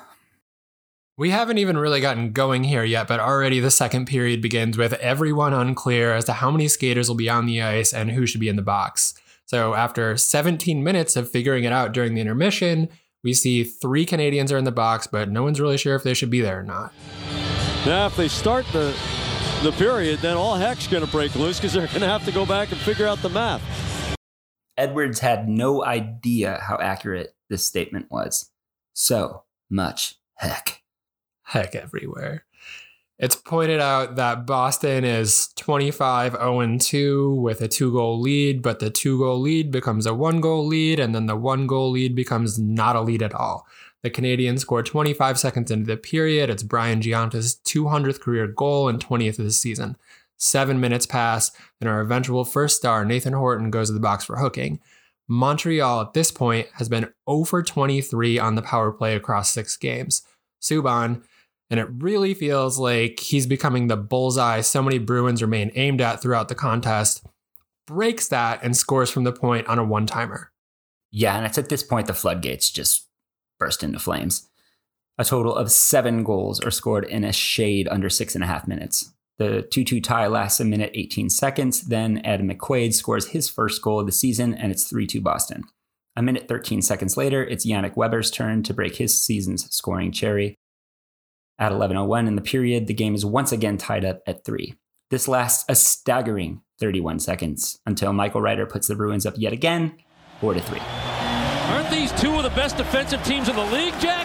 We 1.17 1.31
haven't 1.31 1.59
even 1.59 1.77
really 1.77 2.01
gotten 2.01 2.33
going 2.33 2.65
here 2.65 2.85
yet, 2.85 3.07
but 3.07 3.21
already 3.21 3.61
the 3.61 3.71
second 3.71 4.07
period 4.07 4.41
begins 4.41 4.79
with 4.79 4.95
everyone 4.95 5.53
unclear 5.53 6.15
as 6.15 6.25
to 6.25 6.33
how 6.33 6.51
many 6.51 6.67
skaters 6.67 7.09
will 7.09 7.17
be 7.17 7.29
on 7.29 7.47
the 7.47 7.61
ice 7.61 7.93
and 7.93 8.11
who 8.11 8.27
should 8.27 8.41
be 8.41 8.49
in 8.49 8.57
the 8.57 8.63
box. 8.63 9.15
So 9.45 9.75
after 9.75 10.17
17 10.17 10.83
minutes 10.83 11.17
of 11.17 11.31
figuring 11.31 11.65
it 11.65 11.73
out 11.73 11.93
during 11.93 12.15
the 12.15 12.21
intermission, 12.21 12.89
we 13.23 13.35
see 13.35 13.65
three 13.65 14.07
Canadians 14.07 14.51
are 14.51 14.59
in 14.59 14.65
the 14.65 14.73
box, 14.73 15.07
but 15.07 15.29
no 15.29 15.43
one's 15.43 15.61
really 15.61 15.77
sure 15.77 15.95
if 15.95 16.03
they 16.03 16.15
should 16.15 16.31
be 16.31 16.41
there 16.41 16.61
or 16.61 16.63
not. 16.63 16.93
Now, 17.85 18.07
if 18.07 18.17
they 18.17 18.29
start 18.29 18.65
the 18.73 18.97
the 19.63 19.73
period, 19.73 20.21
then 20.21 20.39
all 20.39 20.55
heck's 20.55 20.87
going 20.87 21.05
to 21.05 21.11
break 21.11 21.35
loose 21.35 21.59
because 21.59 21.75
they're 21.75 21.87
going 21.89 22.01
to 22.01 22.07
have 22.07 22.25
to 22.25 22.33
go 22.33 22.47
back 22.47 22.73
and 22.73 22.81
figure 22.81 23.07
out 23.07 23.21
the 23.21 23.29
math. 23.29 23.61
Edwards 24.77 25.21
had 25.21 25.49
no 25.49 25.85
idea 25.85 26.61
how 26.62 26.79
accurate 26.79 27.35
this 27.49 27.67
statement 27.67 28.07
was. 28.11 28.50
So 28.93 29.45
much 29.69 30.17
heck. 30.35 30.83
Heck 31.43 31.75
everywhere. 31.75 32.45
It's 33.19 33.37
pointed 33.37 33.81
out 33.81 34.17
that 34.17 34.47
Boston 34.47 35.05
is 35.05 35.49
25 35.57 36.33
0 36.33 36.79
2 36.79 37.35
with 37.35 37.61
a 37.61 37.69
two 37.69 37.93
goal 37.93 38.19
lead, 38.19 38.62
but 38.62 38.79
the 38.79 38.89
two 38.89 39.19
goal 39.19 39.39
lead 39.39 39.71
becomes 39.71 40.07
a 40.07 40.15
one 40.15 40.41
goal 40.41 40.67
lead, 40.67 40.99
and 40.99 41.15
then 41.15 41.27
the 41.27 41.37
one 41.37 41.67
goal 41.67 41.91
lead 41.91 42.15
becomes 42.15 42.59
not 42.59 42.97
a 42.97 43.03
lead 43.03 43.23
at 43.23 43.35
all. 43.35 43.67
The 44.03 44.11
Canadiens 44.11 44.61
score 44.61 44.83
25 44.83 45.39
seconds 45.39 45.71
into 45.71 45.85
the 45.85 45.99
period. 45.99 46.49
It's 46.49 46.62
Brian 46.62 47.00
Gionta's 47.00 47.61
200th 47.67 48.21
career 48.21 48.47
goal 48.47 48.89
and 48.89 48.99
20th 48.99 49.39
of 49.39 49.45
the 49.45 49.50
season. 49.50 49.97
Seven 50.43 50.81
minutes 50.81 51.05
pass, 51.05 51.53
then 51.81 51.89
our 51.89 52.01
eventual 52.01 52.47
first 52.47 52.79
star, 52.79 53.05
Nathan 53.05 53.35
Horton, 53.35 53.71
goes 53.71 53.89
to 53.89 53.93
the 53.93 54.01
box 54.01 54.25
for 54.25 54.39
hooking. 54.39 54.81
Montreal 55.29 56.01
at 56.01 56.15
this 56.15 56.31
point 56.31 56.67
has 56.75 56.89
been 56.89 57.05
oh 57.27 57.41
over 57.41 57.63
23 57.63 58.39
on 58.39 58.55
the 58.55 58.63
power 58.63 58.91
play 58.91 59.15
across 59.15 59.53
six 59.53 59.77
games. 59.77 60.23
Subban 60.61 61.23
And 61.69 61.79
it 61.79 61.89
really 61.99 62.33
feels 62.33 62.79
like 62.79 63.21
he's 63.21 63.47
becoming 63.47 63.87
the 63.87 63.99
bullseye 63.99 64.63
so 64.63 64.83
many 64.83 64.99
Bruins 64.99 65.43
remain 65.43 65.71
aimed 65.75 66.01
at 66.01 66.23
throughout 66.23 66.49
the 66.49 66.55
contest, 66.55 67.25
breaks 67.87 68.27
that 68.29 68.61
and 68.65 68.75
scores 68.75 69.11
from 69.11 69.25
the 69.25 69.33
point 69.33 69.69
on 69.69 69.79
a 69.79 69.85
one 69.85 70.07
timer. 70.07 70.53
Yeah, 71.13 71.37
and 71.37 71.45
it's 71.45 71.59
at 71.59 71.69
this 71.69 71.83
point 71.83 72.07
the 72.07 72.15
floodgates 72.15 72.71
just 72.71 73.07
burst 73.59 73.83
into 73.83 73.99
flames. 73.99 74.49
A 75.19 75.25
total 75.25 75.55
of 75.55 75.71
seven 75.71 76.25
goals 76.25 76.61
are 76.61 76.71
scored 76.71 77.05
in 77.05 77.25
a 77.25 77.33
shade 77.33 77.87
under 77.89 78.09
six 78.09 78.35
and 78.35 78.43
a 78.43 78.47
half 78.47 78.67
minutes. 78.67 79.13
The 79.41 79.63
2 79.63 79.85
2 79.85 80.03
tie 80.03 80.27
lasts 80.27 80.61
a 80.61 80.67
minute 80.67 80.91
18 80.93 81.31
seconds. 81.31 81.81
Then 81.81 82.21
Adam 82.27 82.51
McQuaid 82.51 82.93
scores 82.93 83.29
his 83.29 83.49
first 83.49 83.81
goal 83.81 83.99
of 83.99 84.05
the 84.05 84.13
season, 84.13 84.53
and 84.53 84.71
it's 84.71 84.85
3 84.85 85.07
2 85.07 85.23
Boston. 85.23 85.65
A 86.15 86.21
minute 86.21 86.47
13 86.47 86.83
seconds 86.83 87.17
later, 87.17 87.43
it's 87.43 87.67
Yannick 87.67 87.97
Weber's 87.97 88.31
turn 88.31 88.63
to 88.65 88.75
break 88.75 88.97
his 88.97 89.19
season's 89.19 89.75
scoring 89.75 90.13
cherry. 90.13 90.57
At 91.59 91.73
11.01 91.73 92.29
in 92.29 92.37
the 92.37 92.43
period, 92.43 92.87
the 92.87 92.93
game 92.93 93.15
is 93.15 93.25
once 93.25 93.51
again 93.51 93.79
tied 93.79 94.05
up 94.05 94.21
at 94.27 94.45
3. 94.45 94.75
This 95.09 95.27
lasts 95.27 95.65
a 95.71 95.75
staggering 95.75 96.61
31 96.79 97.21
seconds 97.21 97.79
until 97.87 98.13
Michael 98.13 98.43
Ryder 98.43 98.67
puts 98.67 98.89
the 98.89 98.95
Bruins 98.95 99.25
up 99.25 99.35
yet 99.39 99.55
again, 99.55 99.97
4 100.43 100.53
to 100.53 100.61
3. 100.61 100.81
Aren't 100.81 101.91
these 101.91 102.13
two 102.21 102.35
of 102.35 102.43
the 102.43 102.51
best 102.51 102.77
defensive 102.77 103.23
teams 103.25 103.49
in 103.49 103.57
the 103.57 103.65
league, 103.65 103.99
Jack? 104.01 104.20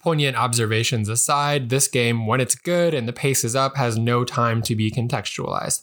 Poignant 0.00 0.36
observations 0.36 1.08
aside, 1.08 1.68
this 1.68 1.88
game, 1.88 2.26
when 2.26 2.40
it's 2.40 2.54
good 2.54 2.94
and 2.94 3.08
the 3.08 3.12
pace 3.12 3.44
is 3.44 3.56
up, 3.56 3.76
has 3.76 3.98
no 3.98 4.24
time 4.24 4.62
to 4.62 4.76
be 4.76 4.90
contextualized. 4.90 5.82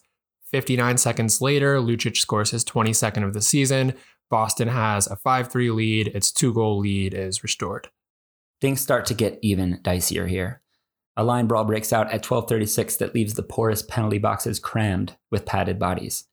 59 0.51 0.97
seconds 0.97 1.41
later, 1.41 1.77
Lucic 1.77 2.15
scores 2.15 2.51
his 2.51 2.63
22nd 2.63 3.23
of 3.25 3.33
the 3.33 3.41
season. 3.41 3.93
Boston 4.29 4.67
has 4.67 5.07
a 5.07 5.15
5 5.15 5.51
3 5.51 5.71
lead. 5.71 6.07
Its 6.09 6.31
two 6.31 6.53
goal 6.53 6.79
lead 6.79 7.13
is 7.13 7.43
restored. 7.43 7.89
Things 8.61 8.79
start 8.79 9.05
to 9.07 9.13
get 9.13 9.39
even 9.41 9.79
dicier 9.83 10.27
here. 10.27 10.61
A 11.15 11.23
line 11.23 11.47
brawl 11.47 11.65
breaks 11.65 11.93
out 11.93 12.11
at 12.11 12.23
12:36 12.23 12.97
that 12.97 13.13
leaves 13.13 13.35
the 13.35 13.43
porous 13.43 13.83
penalty 13.83 14.17
boxes 14.17 14.59
crammed 14.59 15.15
with 15.29 15.45
padded 15.45 15.77
bodies. 15.77 16.25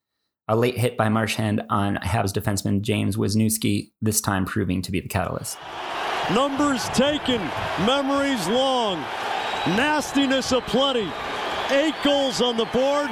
A 0.49 0.57
late 0.57 0.79
hit 0.79 0.97
by 0.97 1.09
Marchand 1.09 1.63
on 1.69 1.97
Habs 1.97 2.33
defenseman 2.33 2.81
James 2.81 3.17
Wisniewski, 3.17 3.93
this 4.01 4.21
time 4.21 4.45
proving 4.45 4.81
to 4.83 4.91
be 4.91 5.01
the 5.01 5.09
catalyst. 5.09 5.59
Numbers 6.35 6.89
taken, 6.91 7.41
memories 7.85 8.47
long, 8.47 9.01
nastiness 9.67 10.53
aplenty. 10.53 11.11
Eight 11.71 11.95
goals 12.05 12.41
on 12.41 12.57
the 12.57 12.67
board, 12.67 13.11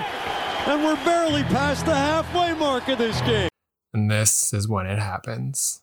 and 0.66 0.84
we're 0.84 1.02
barely 1.04 1.42
past 1.44 1.84
the 1.84 1.94
halfway 1.94 2.54
mark 2.54 2.86
of 2.86 2.98
this 2.98 3.20
game. 3.22 3.48
And 3.92 4.08
this 4.08 4.52
is 4.52 4.68
when 4.68 4.86
it 4.86 5.00
happens. 5.00 5.82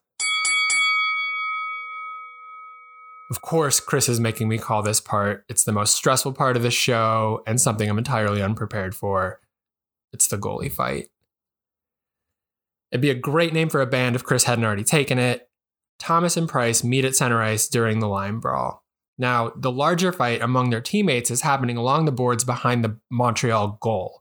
Of 3.30 3.42
course, 3.42 3.82
Chris 3.82 4.08
is 4.08 4.20
making 4.20 4.48
me 4.48 4.58
call 4.58 4.82
this 4.82 5.02
part. 5.02 5.44
It's 5.50 5.66
the 5.66 5.74
most 5.74 5.94
stressful 5.94 6.34
part 6.34 6.56
of 6.56 6.64
the 6.64 6.72
show 6.72 7.44
and 7.46 7.60
something 7.60 7.90
I'm 7.90 7.98
entirely 7.98 8.42
unprepared 8.42 8.96
for. 8.96 9.42
It's 10.14 10.28
the 10.28 10.38
goalie 10.38 10.72
fight. 10.72 11.10
It'd 12.92 13.02
be 13.02 13.10
a 13.10 13.16
great 13.16 13.52
name 13.52 13.68
for 13.68 13.82
a 13.82 13.88
band 13.88 14.16
if 14.16 14.24
Chris 14.24 14.46
hadn't 14.46 14.64
already 14.64 14.86
taken 14.86 15.18
it. 15.18 15.50
Thomas 16.00 16.38
and 16.38 16.50
Price 16.50 16.84
meet 16.84 17.06
at 17.06 17.16
center 17.16 17.42
ice 17.42 17.68
during 17.68 18.00
the 18.00 18.08
line 18.08 18.40
brawl. 18.40 18.84
Now, 19.18 19.52
the 19.56 19.72
larger 19.72 20.12
fight 20.12 20.42
among 20.42 20.70
their 20.70 20.82
teammates 20.82 21.32
is 21.32 21.42
happening 21.42 21.78
along 21.78 22.06
the 22.06 22.12
boards 22.12 22.44
behind 22.44 22.84
the 22.84 23.00
Montreal 23.10 23.78
goal. 23.82 24.20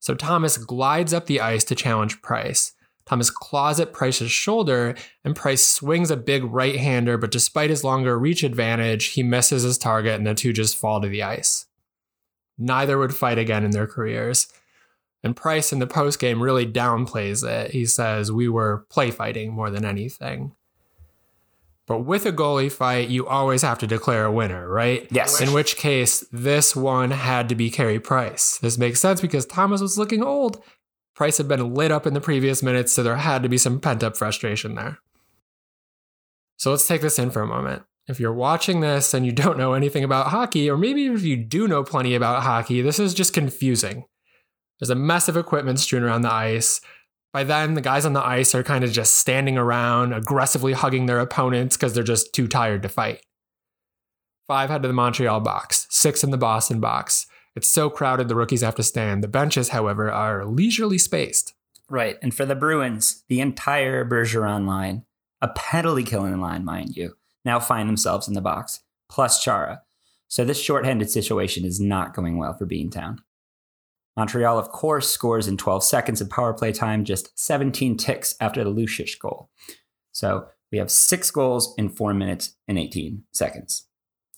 So 0.00 0.14
Thomas 0.14 0.58
glides 0.58 1.14
up 1.14 1.26
the 1.26 1.40
ice 1.40 1.62
to 1.64 1.76
challenge 1.76 2.22
Price. 2.22 2.72
Thomas 3.04 3.30
claws 3.30 3.78
at 3.80 3.92
Price's 3.92 4.30
shoulder, 4.30 4.96
and 5.24 5.36
Price 5.36 5.66
swings 5.66 6.10
a 6.10 6.16
big 6.16 6.44
right 6.44 6.76
hander, 6.76 7.18
but 7.18 7.30
despite 7.30 7.70
his 7.70 7.84
longer 7.84 8.18
reach 8.18 8.42
advantage, 8.42 9.06
he 9.06 9.22
misses 9.22 9.62
his 9.62 9.78
target 9.78 10.14
and 10.14 10.26
the 10.26 10.34
two 10.34 10.52
just 10.52 10.76
fall 10.76 11.00
to 11.00 11.08
the 11.08 11.22
ice. 11.22 11.66
Neither 12.58 12.98
would 12.98 13.14
fight 13.14 13.38
again 13.38 13.64
in 13.64 13.70
their 13.70 13.86
careers. 13.86 14.48
And 15.24 15.36
Price 15.36 15.72
in 15.72 15.78
the 15.78 15.86
postgame 15.86 16.40
really 16.40 16.66
downplays 16.66 17.46
it. 17.48 17.70
He 17.70 17.86
says, 17.86 18.32
We 18.32 18.48
were 18.48 18.86
play 18.90 19.10
fighting 19.10 19.52
more 19.52 19.70
than 19.70 19.84
anything. 19.84 20.54
But 21.92 22.06
with 22.06 22.24
a 22.24 22.32
goalie 22.32 22.72
fight, 22.72 23.08
you 23.08 23.26
always 23.26 23.62
have 23.62 23.78
to 23.80 23.86
declare 23.86 24.24
a 24.24 24.32
winner, 24.32 24.66
right? 24.68 25.06
Yes. 25.10 25.40
In 25.40 25.52
which 25.52 25.76
case, 25.76 26.24
this 26.32 26.74
one 26.74 27.10
had 27.10 27.48
to 27.50 27.54
be 27.54 27.70
Carey 27.70 28.00
Price. 28.00 28.58
This 28.58 28.78
makes 28.78 29.00
sense 29.00 29.20
because 29.20 29.44
Thomas 29.44 29.82
was 29.82 29.98
looking 29.98 30.22
old 30.22 30.62
Price 31.14 31.36
had 31.36 31.48
been 31.48 31.74
lit 31.74 31.92
up 31.92 32.06
in 32.06 32.14
the 32.14 32.20
previous 32.20 32.62
minutes, 32.62 32.92
so 32.92 33.02
there 33.02 33.16
had 33.16 33.42
to 33.42 33.48
be 33.48 33.58
some 33.58 33.80
pent 33.80 34.02
up 34.02 34.16
frustration 34.16 34.74
there. 34.74 34.98
So 36.56 36.70
let's 36.70 36.86
take 36.86 37.02
this 37.02 37.18
in 37.18 37.30
for 37.30 37.42
a 37.42 37.46
moment. 37.46 37.82
If 38.08 38.18
you're 38.18 38.32
watching 38.32 38.80
this 38.80 39.12
and 39.14 39.26
you 39.26 39.32
don't 39.32 39.58
know 39.58 39.74
anything 39.74 40.04
about 40.04 40.28
hockey, 40.28 40.70
or 40.70 40.78
maybe 40.78 41.06
if 41.06 41.22
you 41.22 41.36
do 41.36 41.68
know 41.68 41.84
plenty 41.84 42.14
about 42.14 42.42
hockey, 42.42 42.80
this 42.80 42.98
is 42.98 43.14
just 43.14 43.34
confusing. 43.34 44.06
There's 44.80 44.90
a 44.90 44.94
mess 44.94 45.28
of 45.28 45.36
equipment 45.36 45.78
strewn 45.80 46.02
around 46.02 46.22
the 46.22 46.32
ice. 46.32 46.80
By 47.32 47.44
then, 47.44 47.74
the 47.74 47.80
guys 47.80 48.04
on 48.04 48.12
the 48.12 48.24
ice 48.24 48.54
are 48.54 48.62
kind 48.62 48.84
of 48.84 48.92
just 48.92 49.14
standing 49.14 49.56
around, 49.56 50.12
aggressively 50.12 50.74
hugging 50.74 51.06
their 51.06 51.18
opponents 51.18 51.76
because 51.76 51.94
they're 51.94 52.02
just 52.02 52.34
too 52.34 52.46
tired 52.46 52.82
to 52.82 52.88
fight. 52.90 53.24
Five 54.46 54.68
head 54.68 54.82
to 54.82 54.88
the 54.88 54.94
Montreal 54.94 55.40
box, 55.40 55.86
six 55.88 56.22
in 56.22 56.30
the 56.30 56.36
Boston 56.36 56.78
box. 56.78 57.26
It's 57.56 57.68
so 57.68 57.88
crowded 57.88 58.28
the 58.28 58.34
rookies 58.34 58.60
have 58.62 58.74
to 58.74 58.82
stand. 58.82 59.22
The 59.22 59.28
benches, 59.28 59.70
however, 59.70 60.10
are 60.10 60.44
leisurely 60.44 60.98
spaced. 60.98 61.54
Right. 61.88 62.18
And 62.22 62.34
for 62.34 62.44
the 62.44 62.54
Bruins, 62.54 63.24
the 63.28 63.40
entire 63.40 64.04
Bergeron 64.04 64.66
line, 64.66 65.04
a 65.40 65.48
penalty 65.48 66.04
killing 66.04 66.40
line, 66.40 66.64
mind 66.64 66.96
you, 66.96 67.16
now 67.44 67.60
find 67.60 67.88
themselves 67.88 68.28
in 68.28 68.34
the 68.34 68.40
box, 68.40 68.80
plus 69.08 69.42
Chara. 69.42 69.82
So 70.28 70.44
this 70.44 70.60
shorthanded 70.60 71.10
situation 71.10 71.64
is 71.64 71.80
not 71.80 72.14
going 72.14 72.38
well 72.38 72.54
for 72.54 72.66
Beantown. 72.66 73.18
Montreal, 74.16 74.58
of 74.58 74.70
course, 74.70 75.08
scores 75.08 75.48
in 75.48 75.56
12 75.56 75.82
seconds 75.82 76.20
of 76.20 76.28
power 76.28 76.52
play 76.52 76.72
time, 76.72 77.04
just 77.04 77.38
17 77.38 77.96
ticks 77.96 78.34
after 78.40 78.62
the 78.62 78.70
Lucic 78.70 79.18
goal. 79.18 79.50
So 80.12 80.46
we 80.70 80.78
have 80.78 80.90
six 80.90 81.30
goals 81.30 81.74
in 81.78 81.88
four 81.88 82.12
minutes 82.12 82.54
and 82.68 82.78
18 82.78 83.24
seconds. 83.32 83.86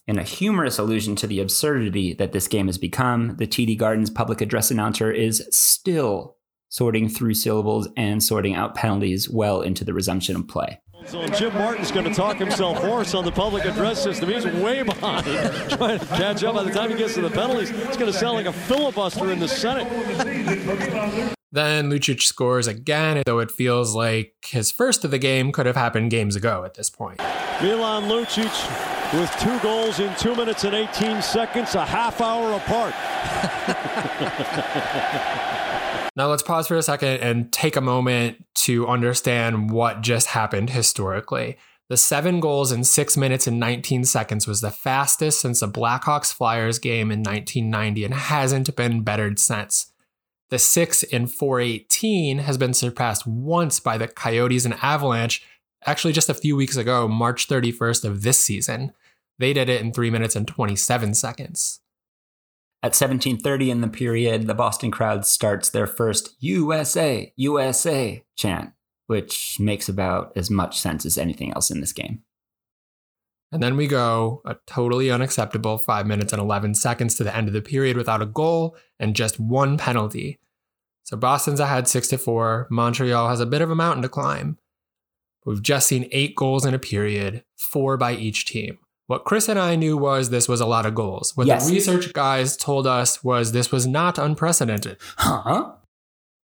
In 0.07 0.19
a 0.19 0.23
humorous 0.23 0.79
allusion 0.79 1.17
to 1.17 1.27
the 1.27 1.41
absurdity 1.41 2.13
that 2.15 2.33
this 2.33 2.47
game 2.47 2.67
has 2.67 2.77
become, 2.77 3.37
the 3.39 3.47
TD 3.47 3.79
Gardens 3.79 4.11
public 4.11 4.41
address 4.41 4.71
announcer 4.71 5.11
is 5.11 5.47
still 5.51 6.37
sorting 6.69 7.09
through 7.09 7.35
syllables 7.35 7.89
and 7.97 8.23
sorting 8.23 8.55
out 8.55 8.75
penalties 8.75 9.31
well 9.31 9.63
into 9.63 9.85
the 9.85 9.95
resumption 9.95 10.37
of 10.37 10.47
play. 10.47 10.81
So 11.07 11.27
Jim 11.29 11.53
Martin's 11.55 11.93
going 11.93 12.07
to 12.07 12.15
talk 12.15 12.37
himself 12.39 12.79
hoarse 12.79 13.15
on 13.15 13.25
the 13.25 13.33
public 13.33 13.65
address 13.65 14.03
system. 14.03 14.31
He's 14.31 14.47
way 14.47 14.83
behind, 14.83 15.25
trying 15.71 15.99
to 15.99 16.07
catch 16.07 16.43
up. 16.43 16.55
By 16.55 16.65
the 16.65 16.73
time 16.73 16.91
he 16.91 16.97
gets 16.97 17.15
to 17.15 17.21
the 17.21 17.31
penalties, 17.31 17.71
it's 17.71 17.97
going 17.97 18.11
to 18.11 18.19
sound 18.19 18.35
like 18.37 18.47
a 18.47 18.53
filibuster 18.53 19.31
in 19.31 19.39
the 19.39 19.49
Senate. 19.49 19.87
Then 21.53 21.89
Lucic 21.89 22.21
scores 22.21 22.67
again, 22.67 23.23
though 23.27 23.39
it 23.39 23.51
feels 23.51 23.95
like 23.95 24.35
his 24.45 24.73
first 24.73 25.05
of 25.05 25.13
the 25.13 25.19
game 25.19 25.53
could 25.53 25.67
have 25.67 25.77
happened 25.77 26.11
games 26.11 26.35
ago 26.35 26.65
at 26.65 26.75
this 26.75 26.91
point. 26.91 27.21
Milan 27.63 28.09
Lucic 28.09 28.51
with 29.13 29.31
two 29.39 29.57
goals 29.61 30.01
in 30.01 30.13
two 30.17 30.35
minutes 30.35 30.65
and 30.65 30.75
18 30.75 31.23
seconds, 31.23 31.77
a 31.77 31.85
half 31.85 32.21
hour 32.21 32.55
apart. 32.55 32.95
now 36.17 36.29
let's 36.29 36.43
pause 36.43 36.69
for 36.69 36.77
a 36.77 36.83
second 36.83 37.21
and 37.21 37.53
take 37.53 37.77
a 37.77 37.81
moment 37.81 38.45
to 38.55 38.87
understand 38.87 39.71
what 39.71 40.01
just 40.01 40.29
happened 40.29 40.71
historically. 40.71 41.57
The 41.89 41.97
seven 41.97 42.41
goals 42.41 42.73
in 42.73 42.85
six 42.85 43.17
minutes 43.17 43.47
and 43.47 43.61
19 43.61 44.05
seconds 44.05 44.47
was 44.47 44.61
the 44.61 44.71
fastest 44.71 45.41
since 45.41 45.61
the 45.61 45.69
Blackhawks 45.69 46.33
Flyers 46.33 46.79
game 46.79 47.11
in 47.11 47.21
1990 47.21 48.05
and 48.05 48.15
hasn't 48.15 48.75
been 48.75 49.03
bettered 49.03 49.39
since. 49.39 49.93
The 50.51 50.59
six 50.59 51.03
in 51.03 51.27
418 51.27 52.39
has 52.39 52.57
been 52.57 52.75
surpassed 52.75 53.27
once 53.27 53.81
by 53.81 53.99
the 53.99 54.09
Coyotes 54.09 54.65
and 54.65 54.75
Avalanche 54.83 55.45
actually 55.85 56.13
just 56.13 56.31
a 56.31 56.35
few 56.35 56.57
weeks 56.57 56.77
ago, 56.77 57.07
March 57.09 57.49
31st 57.49 58.05
of 58.05 58.23
this 58.23 58.43
season. 58.43 58.93
They 59.39 59.53
did 59.53 59.69
it 59.69 59.83
in 59.83 59.93
3 59.93 60.11
minutes 60.11 60.37
and 60.37 60.47
27 60.47 61.15
seconds. 61.15 61.81
At 62.85 62.93
17:30 62.93 63.71
in 63.71 63.81
the 63.81 63.89
period, 63.89 64.47
the 64.47 64.53
Boston 64.53 64.91
crowd 64.91 65.25
starts 65.25 65.71
their 65.71 65.87
first 65.87 66.37
USA, 66.41 67.33
USA 67.35 68.23
chant, 68.37 68.73
which 69.07 69.59
makes 69.59 69.89
about 69.89 70.37
as 70.37 70.51
much 70.51 70.79
sense 70.79 71.07
as 71.07 71.17
anything 71.17 71.51
else 71.55 71.71
in 71.71 71.81
this 71.81 71.95
game. 71.95 72.25
And 73.51 73.63
then 73.63 73.79
we 73.79 73.87
go 73.87 74.43
a 74.45 74.57
totally 74.67 75.11
unacceptable 75.11 75.79
5 75.79 76.07
minutes 76.07 76.35
and 76.35 76.43
11 76.43 76.75
seconds 76.75 77.15
to 77.15 77.25
the 77.25 77.35
end 77.35 77.49
of 77.49 77.55
the 77.55 77.63
period 77.63 77.97
without 77.97 78.21
a 78.21 78.27
goal 78.27 78.77
and 79.01 79.17
just 79.17 79.41
one 79.41 79.79
penalty. 79.79 80.39
So 81.05 81.17
Boston's 81.17 81.61
ahead 81.61 81.89
6 81.89 82.09
to 82.09 82.19
4. 82.19 82.67
Montreal 82.71 83.31
has 83.31 83.41
a 83.41 83.47
bit 83.47 83.63
of 83.63 83.71
a 83.71 83.75
mountain 83.75 84.03
to 84.03 84.11
climb. 84.11 84.59
We've 85.47 85.63
just 85.63 85.87
seen 85.87 86.07
eight 86.13 86.37
goals 86.37 86.67
in 86.67 86.75
a 86.75 86.79
period, 86.79 87.45
four 87.57 87.97
by 87.97 88.13
each 88.13 88.45
team. 88.45 88.79
What 89.07 89.25
Chris 89.25 89.49
and 89.51 89.59
I 89.59 89.77
knew 89.77 89.99
was 89.99 90.31
this 90.31 90.49
was 90.49 90.61
a 90.61 90.67
lot 90.67 90.87
of 90.87 90.95
goals. 90.95 91.37
What 91.37 91.47
yes. 91.47 91.67
the 91.67 91.75
research 91.75 92.13
guys 92.15 92.57
told 92.57 92.87
us 92.87 93.23
was 93.23 93.53
this 93.53 93.71
was 93.71 93.87
not 93.87 94.19
unprecedented. 94.19 94.97
Huh? 95.19 95.73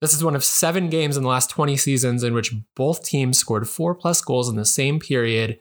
This 0.02 0.14
is 0.14 0.24
one 0.24 0.36
of 0.36 0.44
seven 0.44 0.90
games 0.90 1.18
in 1.18 1.24
the 1.24 1.30
last 1.30 1.50
20 1.50 1.78
seasons 1.78 2.24
in 2.24 2.34
which 2.34 2.54
both 2.76 3.04
teams 3.06 3.38
scored 3.38 3.68
four 3.68 3.96
plus 3.96 4.22
goals 4.22 4.50
in 4.50 4.56
the 4.56 4.66
same 4.66 5.00
period, 5.00 5.60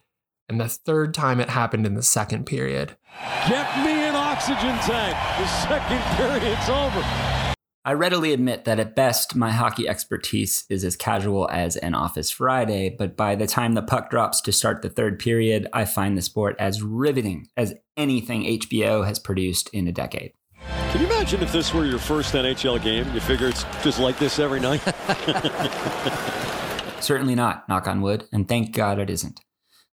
and 0.48 0.60
the 0.60 0.68
third 0.68 1.14
time 1.14 1.40
it 1.40 1.48
happened 1.48 1.86
in 1.86 1.94
the 1.94 2.02
second 2.02 2.44
period. 2.44 2.96
Get 3.48 3.84
me 3.84 3.92
an 3.92 4.16
oxygen 4.16 4.76
tank. 4.80 5.16
The 5.38 5.46
second 5.46 6.02
period's 6.16 6.68
over. 6.68 7.41
I 7.84 7.94
readily 7.94 8.32
admit 8.32 8.64
that 8.64 8.78
at 8.78 8.94
best, 8.94 9.34
my 9.34 9.50
hockey 9.50 9.88
expertise 9.88 10.66
is 10.70 10.84
as 10.84 10.94
casual 10.94 11.48
as 11.50 11.76
an 11.76 11.96
office 11.96 12.30
Friday, 12.30 12.94
but 12.96 13.16
by 13.16 13.34
the 13.34 13.48
time 13.48 13.74
the 13.74 13.82
puck 13.82 14.08
drops 14.08 14.40
to 14.42 14.52
start 14.52 14.82
the 14.82 14.88
third 14.88 15.18
period, 15.18 15.66
I 15.72 15.84
find 15.84 16.16
the 16.16 16.22
sport 16.22 16.54
as 16.60 16.80
riveting 16.80 17.48
as 17.56 17.74
anything 17.96 18.44
HBO 18.44 19.04
has 19.04 19.18
produced 19.18 19.68
in 19.70 19.88
a 19.88 19.92
decade. 19.92 20.32
Can 20.92 21.00
you 21.00 21.08
imagine 21.08 21.42
if 21.42 21.50
this 21.50 21.74
were 21.74 21.84
your 21.84 21.98
first 21.98 22.34
NHL 22.34 22.80
game? 22.80 23.12
You 23.14 23.20
figure 23.20 23.48
it's 23.48 23.64
just 23.82 23.98
like 23.98 24.16
this 24.16 24.38
every 24.38 24.60
night? 24.60 24.78
Certainly 27.00 27.34
not, 27.34 27.68
knock 27.68 27.88
on 27.88 28.00
wood, 28.00 28.28
and 28.32 28.46
thank 28.46 28.76
God 28.76 29.00
it 29.00 29.10
isn't. 29.10 29.40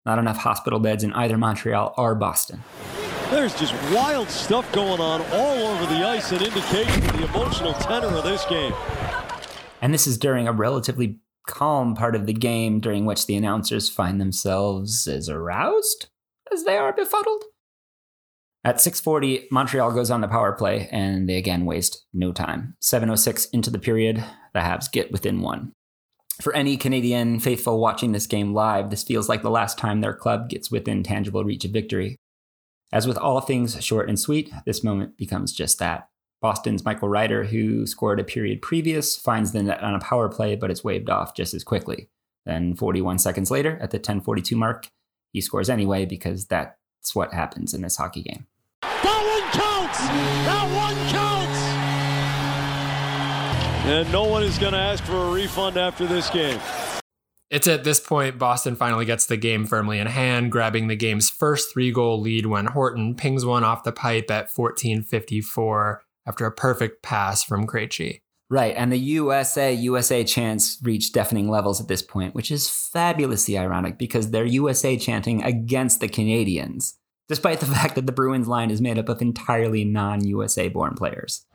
Not 0.06 0.20
enough 0.20 0.38
hospital 0.38 0.80
beds 0.80 1.04
in 1.04 1.12
either 1.14 1.40
Montreal 1.40 1.96
or 1.98 2.14
Boston. 2.14 2.64
There's 3.30 3.54
just 3.54 3.74
wild 3.94 4.28
stuff 4.28 4.70
going 4.72 5.00
on 5.00 5.22
all 5.32 5.58
over 5.58 5.86
the 5.94 6.04
ice, 6.04 6.32
an 6.32 6.44
indication 6.44 7.04
of 7.06 7.14
the 7.14 7.26
emotional 7.26 7.74
tenor 7.74 8.08
of 8.08 8.24
this 8.24 8.44
game. 8.46 8.74
And 9.84 9.94
this 9.94 10.08
is 10.08 10.18
during 10.18 10.48
a 10.48 10.52
relatively 10.52 11.20
calm 11.46 11.96
part 11.96 12.16
of 12.16 12.26
the 12.26 12.34
game 12.34 12.80
during 12.80 13.06
which 13.06 13.28
the 13.28 13.36
announcers 13.36 13.88
find 13.88 14.20
themselves 14.20 15.08
as 15.08 15.30
aroused 15.30 16.08
as 16.52 16.64
they 16.64 16.76
are 16.76 16.92
befuddled. 16.92 17.44
At 18.64 18.78
6:40, 18.78 19.48
Montreal 19.52 19.92
goes 19.92 20.10
on 20.10 20.22
the 20.22 20.28
power 20.28 20.52
play 20.54 20.90
and 20.92 21.30
they 21.30 21.38
again 21.38 21.66
waste 21.66 22.06
no 22.12 22.32
time. 22.32 22.76
7:06 22.82 23.46
into 23.54 23.70
the 23.70 23.80
period, 23.80 24.24
the 24.56 24.62
Habs 24.62 24.92
get 24.92 25.12
within 25.12 25.42
1. 25.42 25.72
For 26.42 26.56
any 26.56 26.78
Canadian 26.78 27.40
faithful 27.40 27.80
watching 27.80 28.12
this 28.12 28.26
game 28.26 28.56
live, 28.56 28.90
this 28.90 29.04
feels 29.04 29.30
like 29.30 29.44
the 29.44 29.52
last 29.52 29.78
time 29.78 30.02
their 30.02 30.16
club 30.16 30.50
gets 30.50 30.72
within 30.72 31.04
tangible 31.04 31.44
reach 31.44 31.64
of 31.64 31.72
victory. 31.72 32.18
As 32.92 33.06
with 33.06 33.18
all 33.18 33.40
things 33.40 33.84
short 33.84 34.10
and 34.10 34.20
sweet, 34.20 34.52
this 34.66 34.84
moment 34.84 35.16
becomes 35.16 35.54
just 35.54 35.78
that. 35.80 36.10
Boston's 36.42 36.84
Michael 36.84 37.10
Ryder, 37.10 37.44
who 37.44 37.86
scored 37.86 38.20
a 38.20 38.24
period 38.24 38.62
previous, 38.62 39.16
finds 39.16 39.52
the 39.52 39.62
net 39.62 39.84
on 39.84 39.94
a 39.94 40.00
power 40.00 40.28
play, 40.28 40.56
but 40.56 40.72
it's 40.72 40.84
waved 40.84 41.10
off 41.10 41.36
just 41.36 41.54
as 41.54 41.64
quickly. 41.64 42.10
Then 42.46 42.76
41 42.76 43.20
seconds 43.20 43.52
later, 43.52 43.78
at 43.82 43.92
the 43.92 43.98
1042 43.98 44.56
mark, 44.56 44.90
he 45.34 45.42
scores 45.42 45.70
anyway 45.70 46.06
because 46.06 46.46
that's 46.48 47.14
what 47.14 47.34
happens 47.34 47.76
in 47.76 47.82
this 47.82 47.98
hockey 47.98 48.24
game. 48.24 48.48
That 48.82 49.22
one 49.22 49.52
counts! 49.52 50.00
That 50.00 50.66
one 50.74 50.96
counts! 51.12 51.60
And 53.86 54.12
no 54.12 54.24
one 54.24 54.44
is 54.44 54.58
going 54.58 54.74
to 54.74 54.80
ask 54.80 55.04
for 55.04 55.16
a 55.16 55.32
refund 55.32 55.78
after 55.78 56.08
this 56.08 56.30
game. 56.32 56.60
It's 57.50 57.68
at 57.68 57.84
this 57.84 58.00
point 58.00 58.38
Boston 58.38 58.76
finally 58.76 59.06
gets 59.06 59.26
the 59.26 59.38
game 59.38 59.66
firmly 59.66 59.98
in 59.98 60.06
hand, 60.06 60.52
grabbing 60.52 60.88
the 60.88 60.96
game's 60.96 61.32
first 61.32 61.74
three 61.74 61.92
goal 61.92 62.22
lead 62.22 62.46
when 62.46 62.68
Horton 62.68 63.16
pings 63.16 63.44
one 63.44 63.64
off 63.64 63.84
the 63.84 63.92
pipe 63.92 64.30
at 64.30 64.54
14:54 64.54 66.02
after 66.28 66.46
a 66.46 66.52
perfect 66.52 67.02
pass 67.02 67.44
from 67.44 67.66
Krejci. 67.66 68.22
Right, 68.52 68.76
and 68.78 68.92
the 68.92 69.00
USA 69.00 69.74
USA 69.74 70.24
chants 70.24 70.78
reach 70.84 71.12
deafening 71.12 71.50
levels 71.50 71.82
at 71.82 71.88
this 71.88 72.04
point, 72.04 72.36
which 72.36 72.52
is 72.52 72.70
fabulously 72.70 73.58
ironic 73.58 73.98
because 73.98 74.30
they're 74.30 74.46
USA 74.46 74.96
chanting 74.96 75.42
against 75.44 76.02
the 76.02 76.08
Canadians, 76.08 77.00
despite 77.28 77.62
the 77.62 77.66
fact 77.78 77.96
that 77.96 78.06
the 78.06 78.12
Bruins 78.12 78.48
line 78.48 78.70
is 78.70 78.80
made 78.80 79.00
up 79.00 79.10
of 79.10 79.24
entirely 79.24 79.84
non-USA 79.84 80.68
born 80.68 80.94
players. 80.94 81.48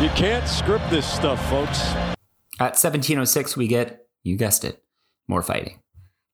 You 0.00 0.08
can't 0.10 0.48
script 0.48 0.90
this 0.90 1.06
stuff, 1.06 1.40
folks. 1.48 1.78
At 2.60 2.74
1706 2.74 3.56
we 3.56 3.68
get, 3.68 4.08
you 4.24 4.36
guessed 4.36 4.64
it, 4.64 4.82
more 5.28 5.42
fighting. 5.42 5.80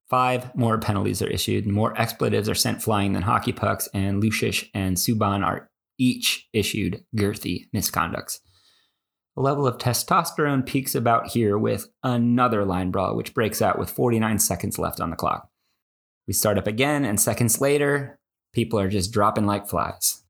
Five 0.08 0.54
more 0.54 0.78
penalties 0.78 1.22
are 1.22 1.28
issued, 1.28 1.66
more 1.66 1.98
expletives 2.00 2.48
are 2.48 2.54
sent 2.54 2.82
flying 2.82 3.12
than 3.12 3.22
hockey 3.22 3.52
pucks, 3.52 3.88
and 3.94 4.22
Lucic 4.22 4.68
and 4.74 4.96
Subban 4.96 5.44
are 5.44 5.70
each 5.98 6.48
issued 6.52 7.04
girthy 7.16 7.68
misconducts. 7.74 8.38
The 9.36 9.42
level 9.42 9.66
of 9.66 9.78
testosterone 9.78 10.64
peaks 10.64 10.94
about 10.94 11.28
here 11.28 11.58
with 11.58 11.88
another 12.02 12.64
line 12.64 12.90
brawl, 12.90 13.16
which 13.16 13.34
breaks 13.34 13.60
out 13.60 13.78
with 13.78 13.90
49 13.90 14.38
seconds 14.38 14.78
left 14.78 15.00
on 15.00 15.10
the 15.10 15.16
clock. 15.16 15.48
We 16.28 16.34
start 16.34 16.58
up 16.58 16.66
again, 16.66 17.04
and 17.04 17.20
seconds 17.20 17.60
later, 17.60 18.18
people 18.52 18.78
are 18.78 18.88
just 18.88 19.12
dropping 19.12 19.46
like 19.46 19.68
flies. 19.68 20.22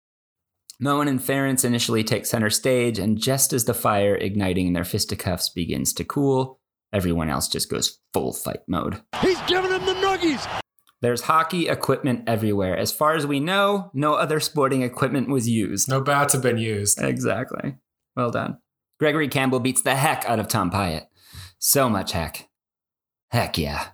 Moen 0.81 1.07
and 1.07 1.21
Ference 1.21 1.65
initially 1.65 2.03
take 2.03 2.27
center 2.27 2.51
stage, 2.51 2.99
and 2.99 3.19
just 3.19 3.53
as 3.53 3.67
the 3.67 3.75
fire 3.75 4.15
igniting 4.15 4.69
in 4.69 4.73
their 4.73 4.85
fisticuffs 4.85 5.49
begins 5.49 5.93
to 5.93 6.05
cool, 6.05 6.59
everyone 6.95 7.29
else 7.29 7.49
just 7.49 7.69
goes 7.69 7.99
full 8.15 8.33
fight 8.33 8.61
mode. 8.67 9.03
He's 9.21 9.41
giving 9.43 9.73
him 9.73 9.85
the 9.85 9.95
nuggies. 9.95 10.63
There's 11.03 11.23
hockey 11.23 11.69
equipment 11.69 12.25
everywhere. 12.27 12.79
As 12.79 12.91
far 12.91 13.15
as 13.15 13.27
we 13.27 13.41
know, 13.41 13.91
no 13.93 14.15
other 14.15 14.41
sporting 14.41 14.81
equipment 14.81 15.29
was 15.29 15.47
used. 15.47 15.89
No 15.89 16.01
bats 16.01 16.33
have 16.33 16.41
been 16.41 16.57
used. 16.57 16.99
Exactly. 17.03 17.75
Well 18.17 18.31
done. 18.31 18.59
Gregory 18.99 19.29
Campbell 19.29 19.61
beats 19.61 19.83
the 19.83 19.97
heck 19.97 20.25
out 20.25 20.39
of 20.39 20.49
Tom 20.49 20.71
Pyatt. 20.71 21.07
So 21.59 21.91
much 21.91 22.13
heck. 22.13 22.49
Heck 23.31 23.59
yeah. 23.59 23.89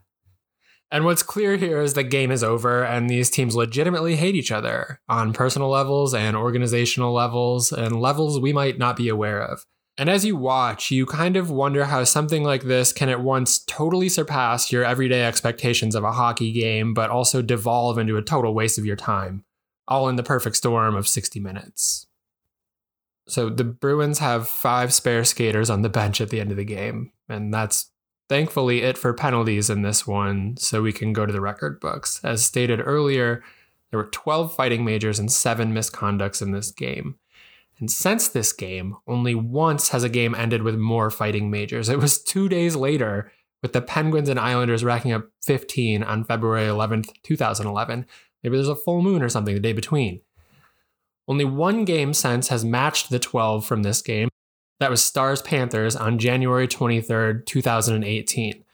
And 0.93 1.05
what's 1.05 1.23
clear 1.23 1.57
here 1.57 1.81
is 1.81 1.95
the 1.95 2.05
game 2.05 2.31
is 2.31 2.45
over 2.45 2.85
and 2.85 3.09
these 3.09 3.31
teams 3.31 3.57
legitimately 3.57 4.17
hate 4.17 4.35
each 4.35 4.53
other 4.53 5.01
on 5.09 5.33
personal 5.33 5.69
levels 5.69 6.15
and 6.15 6.37
organizational 6.37 7.13
levels 7.13 7.73
and 7.73 8.01
levels 8.01 8.39
we 8.39 8.53
might 8.53 8.79
not 8.79 8.97
be 8.97 9.09
aware 9.09 9.41
of. 9.41 9.65
And 10.01 10.09
as 10.09 10.25
you 10.25 10.35
watch, 10.35 10.91
you 10.91 11.05
kind 11.05 11.37
of 11.37 11.51
wonder 11.51 11.85
how 11.85 12.05
something 12.05 12.43
like 12.43 12.63
this 12.63 12.91
can 12.91 13.11
at 13.11 13.21
once 13.21 13.59
totally 13.59 14.09
surpass 14.09 14.73
your 14.73 14.83
everyday 14.83 15.23
expectations 15.27 15.95
of 15.95 16.05
a 16.05 16.13
hockey 16.13 16.53
game, 16.53 16.95
but 16.95 17.11
also 17.11 17.43
devolve 17.43 17.99
into 17.99 18.17
a 18.17 18.23
total 18.23 18.55
waste 18.55 18.79
of 18.79 18.87
your 18.87 18.97
time, 18.97 19.45
all 19.87 20.09
in 20.09 20.17
the 20.17 20.23
perfect 20.23 20.57
storm 20.57 20.97
of 20.97 21.07
60 21.07 21.39
minutes. 21.41 22.07
So 23.29 23.51
the 23.51 23.63
Bruins 23.63 24.21
have 24.21 24.49
five 24.49 24.95
spare 24.95 25.23
skaters 25.23 25.69
on 25.69 25.83
the 25.83 25.91
bench 25.91 26.23
at 26.23 26.31
the 26.31 26.41
end 26.41 26.51
of 26.51 26.57
the 26.57 26.65
game, 26.65 27.13
and 27.29 27.53
that's 27.53 27.91
thankfully 28.27 28.81
it 28.81 28.97
for 28.97 29.13
penalties 29.13 29.69
in 29.69 29.83
this 29.83 30.07
one, 30.07 30.57
so 30.57 30.81
we 30.81 30.95
can 30.95 31.13
go 31.13 31.27
to 31.27 31.33
the 31.33 31.43
record 31.43 31.79
books. 31.79 32.21
As 32.25 32.43
stated 32.43 32.81
earlier, 32.83 33.43
there 33.91 33.99
were 33.99 34.09
12 34.11 34.55
fighting 34.55 34.83
majors 34.83 35.19
and 35.19 35.31
seven 35.31 35.75
misconducts 35.75 36.41
in 36.41 36.53
this 36.53 36.71
game. 36.71 37.17
And 37.81 37.91
since 37.91 38.29
this 38.29 38.53
game, 38.53 38.97
only 39.07 39.35
once 39.35 39.89
has 39.89 40.05
a 40.05 40.11
game 40.11 40.35
ended 40.35 40.63
with 40.63 40.77
more 40.77 41.11
fighting 41.11 41.51
majors. 41.51 41.89
It 41.89 41.99
was 41.99 42.23
two 42.23 42.49
days 42.49 42.77
later, 42.77 43.33
with 43.63 43.73
the 43.73 43.81
Penguins 43.81 44.29
and 44.29 44.39
Islanders 44.39 44.85
racking 44.85 45.13
up 45.13 45.29
15 45.43 46.03
on 46.03 46.25
February 46.25 46.67
11th, 46.67 47.11
2011. 47.23 48.07
Maybe 48.43 48.57
there's 48.57 48.69
a 48.69 48.77
full 48.77 49.03
moon 49.03 49.23
or 49.23 49.29
something 49.29 49.55
the 49.55 49.61
day 49.61 49.73
between. 49.73 50.21
Only 51.27 51.45
one 51.45 51.85
game 51.85 52.13
since 52.13 52.49
has 52.49 52.65
matched 52.65 53.11
the 53.11 53.19
12 53.19 53.65
from 53.65 53.83
this 53.83 54.03
game. 54.03 54.29
That 54.79 54.91
was 54.91 55.03
Stars 55.05 55.43
Panthers 55.43 55.95
on 55.95 56.19
January 56.19 56.67
23rd, 56.67 57.47
2018. 57.47 58.65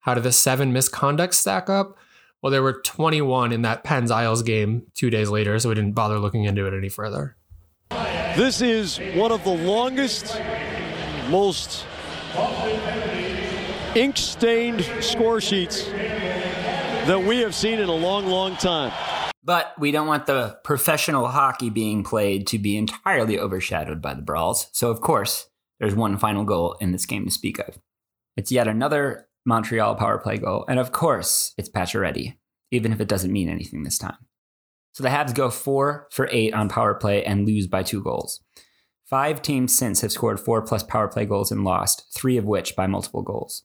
How 0.00 0.14
did 0.14 0.22
the 0.22 0.32
seven 0.32 0.72
misconducts 0.72 1.34
stack 1.34 1.68
up? 1.68 1.98
Well, 2.40 2.50
there 2.50 2.62
were 2.62 2.80
21 2.80 3.52
in 3.52 3.62
that 3.62 3.84
Pens 3.84 4.10
Isles 4.10 4.42
game 4.42 4.86
two 4.94 5.10
days 5.10 5.28
later, 5.28 5.58
so 5.58 5.68
we 5.68 5.74
didn't 5.74 5.92
bother 5.92 6.18
looking 6.18 6.44
into 6.44 6.66
it 6.66 6.74
any 6.74 6.88
further. 6.88 7.36
This 8.36 8.60
is 8.60 8.98
one 9.14 9.32
of 9.32 9.42
the 9.44 9.50
longest, 9.50 10.40
most 11.28 11.84
ink 13.94 14.16
stained 14.16 14.82
score 15.00 15.40
sheets 15.40 15.84
that 15.90 17.22
we 17.26 17.40
have 17.40 17.54
seen 17.54 17.80
in 17.80 17.88
a 17.88 17.94
long, 17.94 18.26
long 18.26 18.56
time. 18.56 18.92
But 19.42 19.74
we 19.78 19.90
don't 19.90 20.06
want 20.06 20.26
the 20.26 20.58
professional 20.64 21.26
hockey 21.28 21.70
being 21.70 22.04
played 22.04 22.46
to 22.48 22.58
be 22.58 22.76
entirely 22.76 23.38
overshadowed 23.38 24.00
by 24.00 24.14
the 24.14 24.22
brawls. 24.22 24.68
So, 24.72 24.90
of 24.90 25.00
course, 25.00 25.48
there's 25.80 25.94
one 25.94 26.16
final 26.18 26.44
goal 26.44 26.76
in 26.80 26.92
this 26.92 27.06
game 27.06 27.24
to 27.24 27.30
speak 27.30 27.58
of. 27.58 27.78
It's 28.36 28.52
yet 28.52 28.68
another 28.68 29.28
Montreal 29.44 29.96
power 29.96 30.18
play 30.18 30.36
goal. 30.36 30.64
And 30.68 30.78
of 30.78 30.92
course, 30.92 31.52
it's 31.58 31.68
Pacioretty, 31.68 32.36
even 32.70 32.92
if 32.92 33.00
it 33.00 33.08
doesn't 33.08 33.32
mean 33.32 33.48
anything 33.48 33.82
this 33.82 33.98
time. 33.98 34.18
So 34.92 35.02
the 35.02 35.08
Habs 35.08 35.34
go 35.34 35.50
four 35.50 36.08
for 36.10 36.28
eight 36.32 36.52
on 36.54 36.68
power 36.68 36.94
play 36.94 37.24
and 37.24 37.46
lose 37.46 37.66
by 37.66 37.82
two 37.82 38.02
goals. 38.02 38.40
Five 39.04 39.42
teams 39.42 39.76
since 39.76 40.02
have 40.02 40.12
scored 40.12 40.38
four 40.38 40.62
plus 40.62 40.82
power 40.82 41.08
play 41.08 41.24
goals 41.24 41.50
and 41.50 41.64
lost, 41.64 42.06
three 42.14 42.36
of 42.36 42.44
which 42.44 42.76
by 42.76 42.86
multiple 42.86 43.22
goals. 43.22 43.64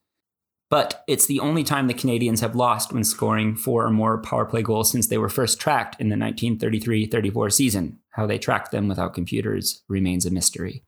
But 0.72 1.04
it's 1.08 1.28
the 1.28 1.40
only 1.40 1.64
time 1.64 1.86
the 1.88 1.94
Canadians 1.94 2.42
have 2.42 2.56
lost 2.56 2.92
when 2.92 3.04
scoring 3.04 3.56
four 3.56 3.86
or 3.86 3.92
more 3.92 4.18
power 4.18 4.46
play 4.46 4.64
goals 4.64 4.92
since 4.92 5.08
they 5.08 5.20
were 5.20 5.30
first 5.30 5.60
tracked 5.60 6.02
in 6.02 6.10
the 6.10 6.18
1933 6.18 7.06
34 7.06 7.50
season. 7.52 8.00
How 8.12 8.26
they 8.26 8.40
tracked 8.40 8.72
them 8.72 8.88
without 8.88 9.14
computers 9.14 9.84
remains 9.88 10.26
a 10.26 10.32
mystery. 10.32 10.84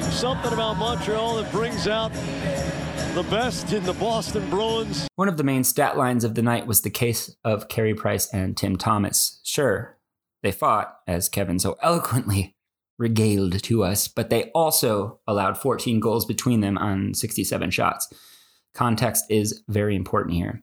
Something 0.00 0.52
about 0.52 0.76
Montreal 0.76 1.36
that 1.36 1.52
brings 1.52 1.86
out 1.86 2.10
the 3.14 3.22
best 3.24 3.70
in 3.74 3.84
the 3.84 3.92
Boston 3.92 4.48
Bruins. 4.48 5.06
One 5.16 5.28
of 5.28 5.36
the 5.36 5.44
main 5.44 5.64
stat 5.64 5.98
lines 5.98 6.24
of 6.24 6.34
the 6.34 6.40
night 6.40 6.66
was 6.66 6.80
the 6.80 6.88
case 6.88 7.36
of 7.44 7.68
Carey 7.68 7.92
Price 7.92 8.32
and 8.32 8.56
Tim 8.56 8.76
Thomas. 8.76 9.38
Sure, 9.44 9.98
they 10.42 10.50
fought, 10.50 10.96
as 11.06 11.28
Kevin 11.28 11.58
so 11.58 11.76
eloquently 11.82 12.56
regaled 12.98 13.62
to 13.64 13.84
us, 13.84 14.08
but 14.08 14.30
they 14.30 14.44
also 14.52 15.20
allowed 15.26 15.58
14 15.58 16.00
goals 16.00 16.24
between 16.24 16.60
them 16.60 16.78
on 16.78 17.12
67 17.12 17.70
shots. 17.70 18.10
Context 18.72 19.26
is 19.28 19.62
very 19.68 19.94
important 19.94 20.34
here. 20.34 20.62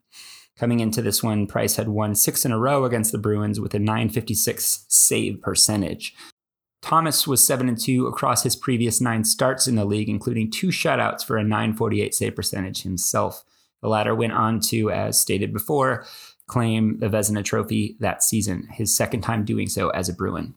Coming 0.57 0.79
into 0.79 1.03
this 1.03 1.21
one, 1.21 1.45
Price 1.45 1.75
had 1.75 1.87
won 1.87 2.15
six 2.15 2.45
in 2.45 2.51
a 2.51 2.57
row 2.57 2.83
against 2.83 3.11
the 3.11 3.19
Bruins 3.19 3.59
with 3.59 3.75
a 3.75 3.79
956 3.79 4.85
save 4.87 5.39
percentage. 5.43 6.15
Thomas 6.81 7.27
was 7.27 7.45
7 7.45 7.67
and 7.67 7.79
2 7.79 8.07
across 8.07 8.43
his 8.43 8.55
previous 8.55 9.01
nine 9.01 9.23
starts 9.23 9.67
in 9.67 9.75
the 9.75 9.85
league, 9.85 10.09
including 10.09 10.49
two 10.49 10.67
shutouts 10.67 11.23
for 11.23 11.37
a 11.37 11.43
948 11.43 12.13
save 12.13 12.35
percentage 12.35 12.83
himself. 12.83 13.43
The 13.81 13.89
latter 13.89 14.15
went 14.15 14.33
on 14.33 14.59
to, 14.61 14.91
as 14.91 15.19
stated 15.19 15.53
before, 15.53 16.05
claim 16.47 16.99
the 16.99 17.07
Vezina 17.07 17.43
Trophy 17.43 17.95
that 17.99 18.23
season, 18.23 18.67
his 18.71 18.95
second 18.95 19.21
time 19.21 19.45
doing 19.45 19.67
so 19.67 19.89
as 19.89 20.09
a 20.09 20.13
Bruin. 20.13 20.55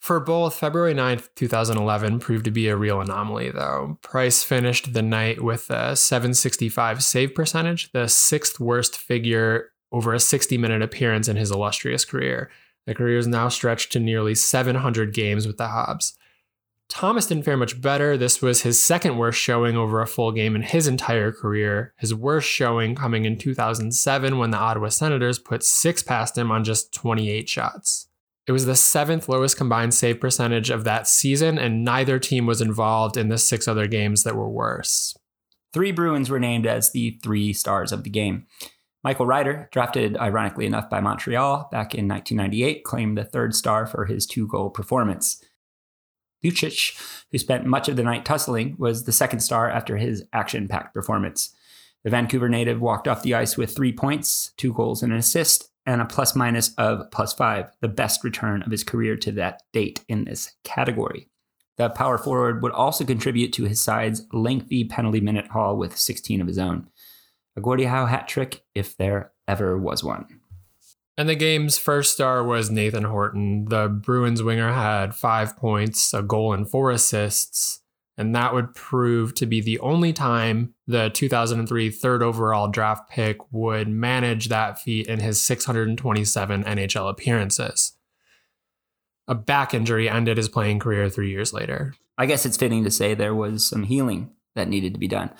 For 0.00 0.20
both, 0.20 0.56
February 0.56 0.94
9th, 0.94 1.28
2011 1.34 2.18
proved 2.18 2.44
to 2.44 2.50
be 2.50 2.68
a 2.68 2.76
real 2.76 3.00
anomaly, 3.00 3.50
though. 3.52 3.98
Price 4.02 4.42
finished 4.42 4.92
the 4.92 5.00
night 5.00 5.42
with 5.42 5.70
a 5.70 5.96
765 5.96 7.02
save 7.02 7.34
percentage, 7.34 7.90
the 7.92 8.06
sixth 8.06 8.60
worst 8.60 8.98
figure 8.98 9.70
over 9.92 10.12
a 10.12 10.20
60 10.20 10.58
minute 10.58 10.82
appearance 10.82 11.26
in 11.26 11.36
his 11.36 11.50
illustrious 11.50 12.04
career. 12.04 12.50
The 12.86 12.94
career 12.94 13.18
is 13.18 13.26
now 13.26 13.48
stretched 13.48 13.92
to 13.92 14.00
nearly 14.00 14.34
700 14.34 15.14
games 15.14 15.46
with 15.46 15.56
the 15.56 15.68
Habs. 15.68 16.12
Thomas 16.88 17.26
didn't 17.26 17.44
fare 17.44 17.56
much 17.56 17.80
better. 17.80 18.16
This 18.16 18.42
was 18.42 18.62
his 18.62 18.82
second 18.82 19.16
worst 19.16 19.40
showing 19.40 19.76
over 19.76 20.00
a 20.00 20.06
full 20.06 20.32
game 20.32 20.54
in 20.54 20.62
his 20.62 20.86
entire 20.86 21.32
career. 21.32 21.94
His 21.96 22.14
worst 22.14 22.48
showing 22.48 22.94
coming 22.94 23.24
in 23.24 23.38
2007 23.38 24.38
when 24.38 24.50
the 24.50 24.58
Ottawa 24.58 24.90
Senators 24.90 25.38
put 25.38 25.64
six 25.64 26.02
past 26.02 26.36
him 26.36 26.50
on 26.50 26.62
just 26.62 26.92
28 26.92 27.48
shots. 27.48 28.08
It 28.46 28.52
was 28.52 28.66
the 28.66 28.76
seventh 28.76 29.28
lowest 29.28 29.56
combined 29.56 29.94
save 29.94 30.20
percentage 30.20 30.68
of 30.68 30.84
that 30.84 31.08
season, 31.08 31.58
and 31.58 31.84
neither 31.84 32.18
team 32.18 32.44
was 32.44 32.60
involved 32.60 33.16
in 33.16 33.28
the 33.28 33.38
six 33.38 33.66
other 33.66 33.86
games 33.86 34.22
that 34.24 34.36
were 34.36 34.50
worse. 34.50 35.16
Three 35.72 35.92
Bruins 35.92 36.28
were 36.28 36.38
named 36.38 36.66
as 36.66 36.92
the 36.92 37.18
three 37.22 37.54
stars 37.54 37.90
of 37.90 38.04
the 38.04 38.10
game. 38.10 38.46
Michael 39.04 39.26
Ryder, 39.26 39.68
drafted 39.70 40.16
ironically 40.16 40.64
enough 40.64 40.88
by 40.88 40.98
Montreal 40.98 41.68
back 41.70 41.94
in 41.94 42.08
1998, 42.08 42.84
claimed 42.84 43.18
the 43.18 43.24
third 43.24 43.54
star 43.54 43.86
for 43.86 44.06
his 44.06 44.26
two 44.26 44.48
goal 44.48 44.70
performance. 44.70 45.44
Lucic, 46.42 46.98
who 47.30 47.38
spent 47.38 47.66
much 47.66 47.88
of 47.88 47.96
the 47.96 48.02
night 48.02 48.24
tussling, 48.24 48.76
was 48.78 49.04
the 49.04 49.12
second 49.12 49.40
star 49.40 49.70
after 49.70 49.98
his 49.98 50.24
action 50.32 50.68
packed 50.68 50.94
performance. 50.94 51.54
The 52.02 52.10
Vancouver 52.10 52.48
native 52.48 52.80
walked 52.80 53.06
off 53.06 53.22
the 53.22 53.34
ice 53.34 53.58
with 53.58 53.76
three 53.76 53.92
points, 53.92 54.52
two 54.56 54.72
goals, 54.72 55.02
and 55.02 55.12
an 55.12 55.18
assist, 55.18 55.70
and 55.86 56.00
a 56.00 56.06
plus 56.06 56.34
minus 56.34 56.72
of 56.74 57.10
plus 57.10 57.34
five, 57.34 57.70
the 57.80 57.88
best 57.88 58.24
return 58.24 58.62
of 58.62 58.70
his 58.70 58.84
career 58.84 59.16
to 59.16 59.32
that 59.32 59.62
date 59.72 60.02
in 60.08 60.24
this 60.24 60.54
category. 60.64 61.28
The 61.76 61.90
power 61.90 62.16
forward 62.16 62.62
would 62.62 62.72
also 62.72 63.04
contribute 63.04 63.52
to 63.54 63.64
his 63.64 63.80
side's 63.80 64.26
lengthy 64.32 64.84
penalty 64.84 65.20
minute 65.20 65.48
haul 65.48 65.76
with 65.76 65.96
16 65.96 66.40
of 66.40 66.46
his 66.46 66.58
own. 66.58 66.88
A 67.56 67.60
Gordie 67.60 67.84
Howe 67.84 68.06
hat 68.06 68.28
trick, 68.28 68.64
if 68.74 68.96
there 68.96 69.32
ever 69.46 69.78
was 69.78 70.02
one. 70.02 70.26
And 71.16 71.28
the 71.28 71.36
game's 71.36 71.78
first 71.78 72.12
star 72.12 72.42
was 72.42 72.70
Nathan 72.70 73.04
Horton. 73.04 73.66
The 73.66 73.88
Bruins 73.88 74.42
winger 74.42 74.72
had 74.72 75.14
five 75.14 75.56
points, 75.56 76.12
a 76.12 76.22
goal, 76.22 76.52
and 76.52 76.68
four 76.68 76.90
assists 76.90 77.80
and 78.16 78.34
that 78.34 78.54
would 78.54 78.74
prove 78.74 79.34
to 79.34 79.46
be 79.46 79.60
the 79.60 79.78
only 79.80 80.12
time 80.12 80.74
the 80.86 81.10
2003 81.10 81.90
third 81.90 82.22
overall 82.22 82.68
draft 82.68 83.10
pick 83.10 83.38
would 83.52 83.88
manage 83.88 84.48
that 84.48 84.78
feat 84.78 85.06
in 85.06 85.20
his 85.20 85.40
627 85.42 86.64
NHL 86.64 87.10
appearances. 87.10 87.92
A 89.26 89.34
back 89.34 89.74
injury 89.74 90.08
ended 90.08 90.36
his 90.36 90.48
playing 90.48 90.78
career 90.78 91.08
three 91.08 91.30
years 91.30 91.52
later. 91.52 91.94
I 92.16 92.26
guess 92.26 92.46
it's 92.46 92.56
fitting 92.56 92.84
to 92.84 92.90
say 92.90 93.14
there 93.14 93.34
was 93.34 93.66
some 93.66 93.84
healing 93.84 94.30
that 94.54 94.68
needed 94.68 94.92
to 94.94 95.00
be 95.00 95.08
done, 95.08 95.30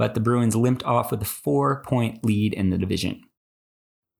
but 0.00 0.14
the 0.14 0.20
Bruins 0.20 0.56
limped 0.56 0.82
off 0.84 1.10
with 1.10 1.20
a 1.20 1.26
four 1.26 1.82
point 1.82 2.24
lead 2.24 2.54
in 2.54 2.70
the 2.70 2.78
division. 2.78 3.22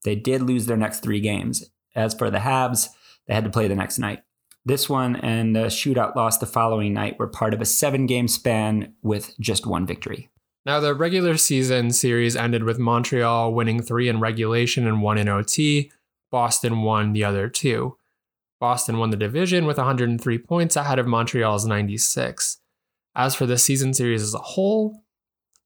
They 0.05 0.15
did 0.15 0.43
lose 0.43 0.67
their 0.67 0.77
next 0.77 1.01
three 1.01 1.21
games. 1.21 1.71
As 1.97 2.13
for 2.13 2.31
the 2.31 2.41
Habs, 2.41 2.89
they 3.27 3.33
had 3.33 3.45
to 3.45 3.51
play 3.51 3.67
the 3.67 3.75
next 3.75 3.99
night. 3.99 4.23
This 4.63 4.91
one 4.91 5.17
and 5.17 5.57
the 5.57 5.69
shootout 5.69 6.15
loss 6.15 6.37
the 6.37 6.45
following 6.45 6.93
night 6.93 7.19
were 7.19 7.29
part 7.29 7.55
of 7.55 7.63
a 7.63 7.65
seven 7.65 8.05
game 8.05 8.29
span 8.29 8.93
with 9.03 9.35
just 9.41 9.67
one 9.67 9.87
victory. 9.87 10.29
Now, 10.67 10.81
the 10.81 10.95
regular 10.95 11.39
season 11.39 11.93
series 11.93 12.37
ended 12.37 12.65
with 12.65 12.79
Montreal 12.79 13.55
winning 13.55 13.81
three 13.81 14.11
in 14.11 14.21
regulation 14.21 14.87
and 14.87 15.01
one 15.01 15.17
in 15.17 15.31
OT. 15.31 15.91
Boston 16.31 16.83
won 16.83 17.15
the 17.15 17.25
other 17.25 17.49
two. 17.49 17.97
Boston 18.61 18.99
won 18.99 19.09
the 19.09 19.17
division 19.17 19.65
with 19.65 19.79
103 19.79 20.39
points 20.41 20.77
ahead 20.77 20.99
of 20.99 21.07
Montreal's 21.07 21.65
96. 21.65 22.59
As 23.17 23.35
for 23.35 23.47
the 23.47 23.57
season 23.57 23.95
series 23.95 24.23
as 24.23 24.35
a 24.35 24.39
whole, 24.39 25.03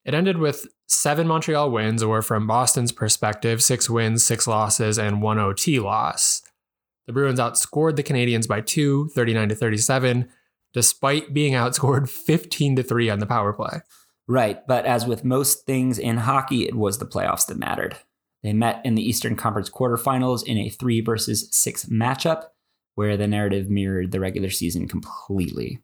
it 0.04 0.14
ended 0.14 0.38
with 0.38 0.66
seven 0.86 1.26
Montreal 1.26 1.70
wins, 1.70 2.02
or 2.02 2.22
from 2.22 2.46
Boston's 2.46 2.92
perspective, 2.92 3.62
six 3.62 3.88
wins, 3.88 4.24
six 4.24 4.46
losses, 4.46 4.98
and 4.98 5.22
one 5.22 5.38
OT 5.38 5.80
loss. 5.80 6.42
The 7.06 7.12
Bruins 7.12 7.40
outscored 7.40 7.96
the 7.96 8.02
Canadiens 8.02 8.48
by 8.48 8.60
2, 8.60 9.08
39 9.08 9.50
to 9.50 9.54
37, 9.54 10.28
despite 10.72 11.34
being 11.34 11.54
outscored 11.54 12.08
15 12.26 12.76
to 12.76 12.82
3 12.82 13.10
on 13.10 13.18
the 13.18 13.26
power 13.26 13.52
play. 13.52 13.80
Right, 14.26 14.66
but 14.66 14.86
as 14.86 15.06
with 15.06 15.24
most 15.24 15.66
things 15.66 15.98
in 15.98 16.18
hockey, 16.18 16.64
it 16.64 16.74
was 16.74 16.98
the 16.98 17.06
playoffs 17.06 17.46
that 17.46 17.58
mattered. 17.58 17.98
They 18.42 18.52
met 18.52 18.80
in 18.84 18.94
the 18.94 19.06
Eastern 19.06 19.36
Conference 19.36 19.70
quarterfinals 19.70 20.44
in 20.44 20.58
a 20.58 20.70
3 20.70 21.00
versus 21.02 21.48
6 21.50 21.86
matchup 21.86 22.44
where 22.94 23.16
the 23.16 23.26
narrative 23.26 23.68
mirrored 23.68 24.12
the 24.12 24.20
regular 24.20 24.50
season 24.50 24.88
completely. 24.88 25.80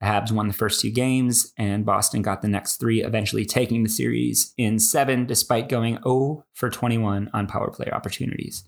The 0.00 0.06
Habs 0.06 0.32
won 0.32 0.48
the 0.48 0.54
first 0.54 0.80
two 0.80 0.90
games, 0.90 1.52
and 1.58 1.84
Boston 1.84 2.22
got 2.22 2.40
the 2.40 2.48
next 2.48 2.76
three, 2.76 3.02
eventually 3.02 3.44
taking 3.44 3.82
the 3.82 3.88
series 3.88 4.54
in 4.56 4.78
seven 4.78 5.26
despite 5.26 5.68
going 5.68 5.98
0 6.02 6.44
for 6.54 6.70
21 6.70 7.30
on 7.34 7.46
power 7.46 7.70
play 7.70 7.90
opportunities. 7.92 8.64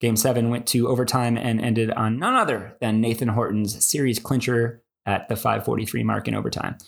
Game 0.00 0.16
seven 0.16 0.50
went 0.50 0.66
to 0.68 0.88
overtime 0.88 1.36
and 1.36 1.60
ended 1.60 1.90
on 1.90 2.18
none 2.18 2.34
other 2.34 2.76
than 2.80 3.00
Nathan 3.00 3.28
Horton's 3.28 3.84
series 3.84 4.18
clincher 4.18 4.82
at 5.06 5.28
the 5.28 5.36
543 5.36 6.02
mark 6.02 6.28
in 6.28 6.34
overtime. 6.34 6.78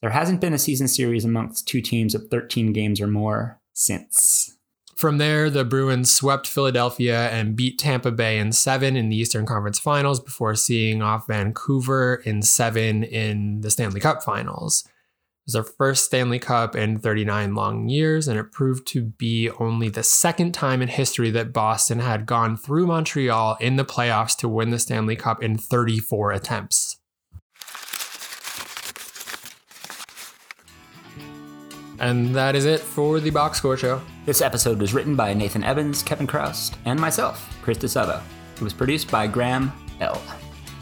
There 0.00 0.10
hasn't 0.10 0.40
been 0.40 0.54
a 0.54 0.58
season 0.58 0.88
series 0.88 1.24
amongst 1.24 1.68
two 1.68 1.80
teams 1.80 2.14
of 2.14 2.28
13 2.30 2.72
games 2.72 3.00
or 3.00 3.06
more 3.06 3.60
since. 3.72 4.56
From 5.00 5.16
there, 5.16 5.48
the 5.48 5.64
Bruins 5.64 6.12
swept 6.12 6.46
Philadelphia 6.46 7.30
and 7.30 7.56
beat 7.56 7.78
Tampa 7.78 8.10
Bay 8.10 8.36
in 8.36 8.52
seven 8.52 8.96
in 8.96 9.08
the 9.08 9.16
Eastern 9.16 9.46
Conference 9.46 9.78
Finals 9.78 10.20
before 10.20 10.54
seeing 10.54 11.00
off 11.00 11.26
Vancouver 11.26 12.16
in 12.26 12.42
seven 12.42 13.02
in 13.04 13.62
the 13.62 13.70
Stanley 13.70 13.98
Cup 13.98 14.22
Finals 14.22 14.84
It 14.84 14.92
was 15.46 15.54
their 15.54 15.64
first 15.64 16.04
Stanley 16.04 16.38
Cup 16.38 16.76
in 16.76 16.98
39 16.98 17.54
long 17.54 17.88
years, 17.88 18.28
and 18.28 18.38
it 18.38 18.52
proved 18.52 18.86
to 18.88 19.00
be 19.00 19.48
only 19.58 19.88
the 19.88 20.02
second 20.02 20.52
time 20.52 20.82
in 20.82 20.88
history 20.88 21.30
that 21.30 21.54
Boston 21.54 22.00
had 22.00 22.26
gone 22.26 22.58
through 22.58 22.86
Montreal 22.86 23.56
in 23.58 23.76
the 23.76 23.86
playoffs 23.86 24.36
to 24.40 24.50
win 24.50 24.68
the 24.68 24.78
Stanley 24.78 25.16
Cup 25.16 25.42
in 25.42 25.56
34 25.56 26.32
attempts. 26.32 26.98
And 31.98 32.34
that 32.34 32.54
is 32.54 32.66
it 32.66 32.80
for 32.80 33.18
the 33.18 33.30
Box 33.30 33.56
Score 33.56 33.78
Show. 33.78 34.02
This 34.30 34.42
episode 34.42 34.78
was 34.78 34.94
written 34.94 35.16
by 35.16 35.34
Nathan 35.34 35.64
Evans, 35.64 36.04
Kevin 36.04 36.28
Chroust, 36.28 36.76
and 36.84 37.00
myself, 37.00 37.58
Chris 37.62 37.78
DeSalvo. 37.78 38.22
It 38.54 38.62
was 38.62 38.72
produced 38.72 39.10
by 39.10 39.26
Graham 39.26 39.72
L. 40.00 40.22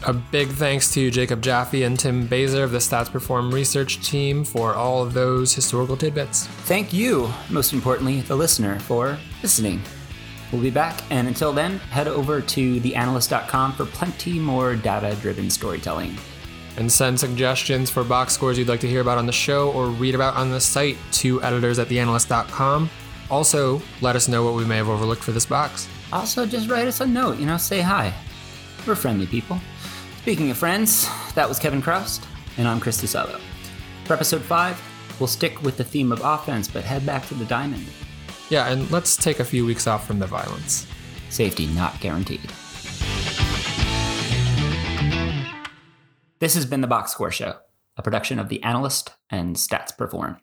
A 0.05 0.13
big 0.13 0.49
thanks 0.49 0.93
to 0.93 1.09
Jacob 1.09 1.41
Jaffe 1.41 1.81
and 1.81 1.97
Tim 1.97 2.27
Baser 2.27 2.63
of 2.63 2.69
the 2.69 2.77
Stats 2.77 3.11
Perform 3.11 3.51
research 3.51 4.07
team 4.07 4.43
for 4.43 4.75
all 4.75 5.01
of 5.01 5.15
those 5.15 5.51
historical 5.51 5.97
tidbits. 5.97 6.45
Thank 6.45 6.93
you, 6.93 7.33
most 7.49 7.73
importantly, 7.73 8.21
the 8.21 8.35
listener, 8.35 8.77
for 8.81 9.17
listening. 9.41 9.81
We'll 10.51 10.61
be 10.61 10.69
back, 10.69 11.01
and 11.09 11.27
until 11.27 11.51
then, 11.51 11.79
head 11.79 12.07
over 12.07 12.41
to 12.41 12.79
theanalyst.com 12.79 13.73
for 13.73 13.85
plenty 13.85 14.37
more 14.37 14.75
data 14.75 15.17
driven 15.21 15.49
storytelling. 15.49 16.15
And 16.77 16.91
send 16.91 17.19
suggestions 17.19 17.89
for 17.89 18.03
box 18.03 18.33
scores 18.33 18.59
you'd 18.59 18.67
like 18.67 18.81
to 18.81 18.87
hear 18.87 19.01
about 19.01 19.17
on 19.17 19.25
the 19.25 19.31
show 19.31 19.71
or 19.71 19.87
read 19.87 20.13
about 20.13 20.35
on 20.35 20.51
the 20.51 20.61
site 20.61 20.97
to 21.13 21.41
editors 21.41 21.79
at 21.79 21.87
theanalyst.com. 21.87 22.91
Also, 23.29 23.81
let 24.01 24.15
us 24.15 24.27
know 24.27 24.43
what 24.43 24.55
we 24.55 24.65
may 24.65 24.77
have 24.77 24.89
overlooked 24.89 25.23
for 25.23 25.31
this 25.31 25.45
box. 25.45 25.87
Also, 26.11 26.45
just 26.45 26.69
write 26.69 26.87
us 26.87 27.01
a 27.01 27.05
note, 27.05 27.37
you 27.37 27.45
know, 27.45 27.57
say 27.57 27.81
hi. 27.81 28.13
We're 28.87 28.95
friendly 28.95 29.27
people. 29.27 29.59
Speaking 30.21 30.49
of 30.49 30.57
friends, 30.57 31.07
that 31.35 31.47
was 31.47 31.59
Kevin 31.59 31.81
Chroust, 31.81 32.25
and 32.57 32.67
I'm 32.67 32.79
Chris 32.79 33.01
DeSalvo. 33.01 33.39
For 34.05 34.13
episode 34.13 34.41
5, 34.41 35.17
we'll 35.19 35.27
stick 35.27 35.61
with 35.61 35.77
the 35.77 35.83
theme 35.83 36.11
of 36.11 36.21
offense, 36.23 36.67
but 36.67 36.83
head 36.83 37.05
back 37.05 37.27
to 37.27 37.35
the 37.35 37.45
diamond. 37.45 37.85
Yeah, 38.49 38.67
and 38.69 38.89
let's 38.89 39.15
take 39.15 39.39
a 39.39 39.45
few 39.45 39.63
weeks 39.65 39.85
off 39.85 40.07
from 40.07 40.17
the 40.17 40.25
violence. 40.25 40.87
Safety 41.29 41.67
not 41.67 41.99
guaranteed. 41.99 42.51
This 46.39 46.55
has 46.55 46.65
been 46.65 46.81
the 46.81 46.87
Box 46.87 47.11
Score 47.11 47.31
Show, 47.31 47.59
a 47.95 48.01
production 48.01 48.39
of 48.39 48.49
The 48.49 48.63
Analyst 48.63 49.13
and 49.29 49.55
Stats 49.55 49.95
Perform. 49.95 50.39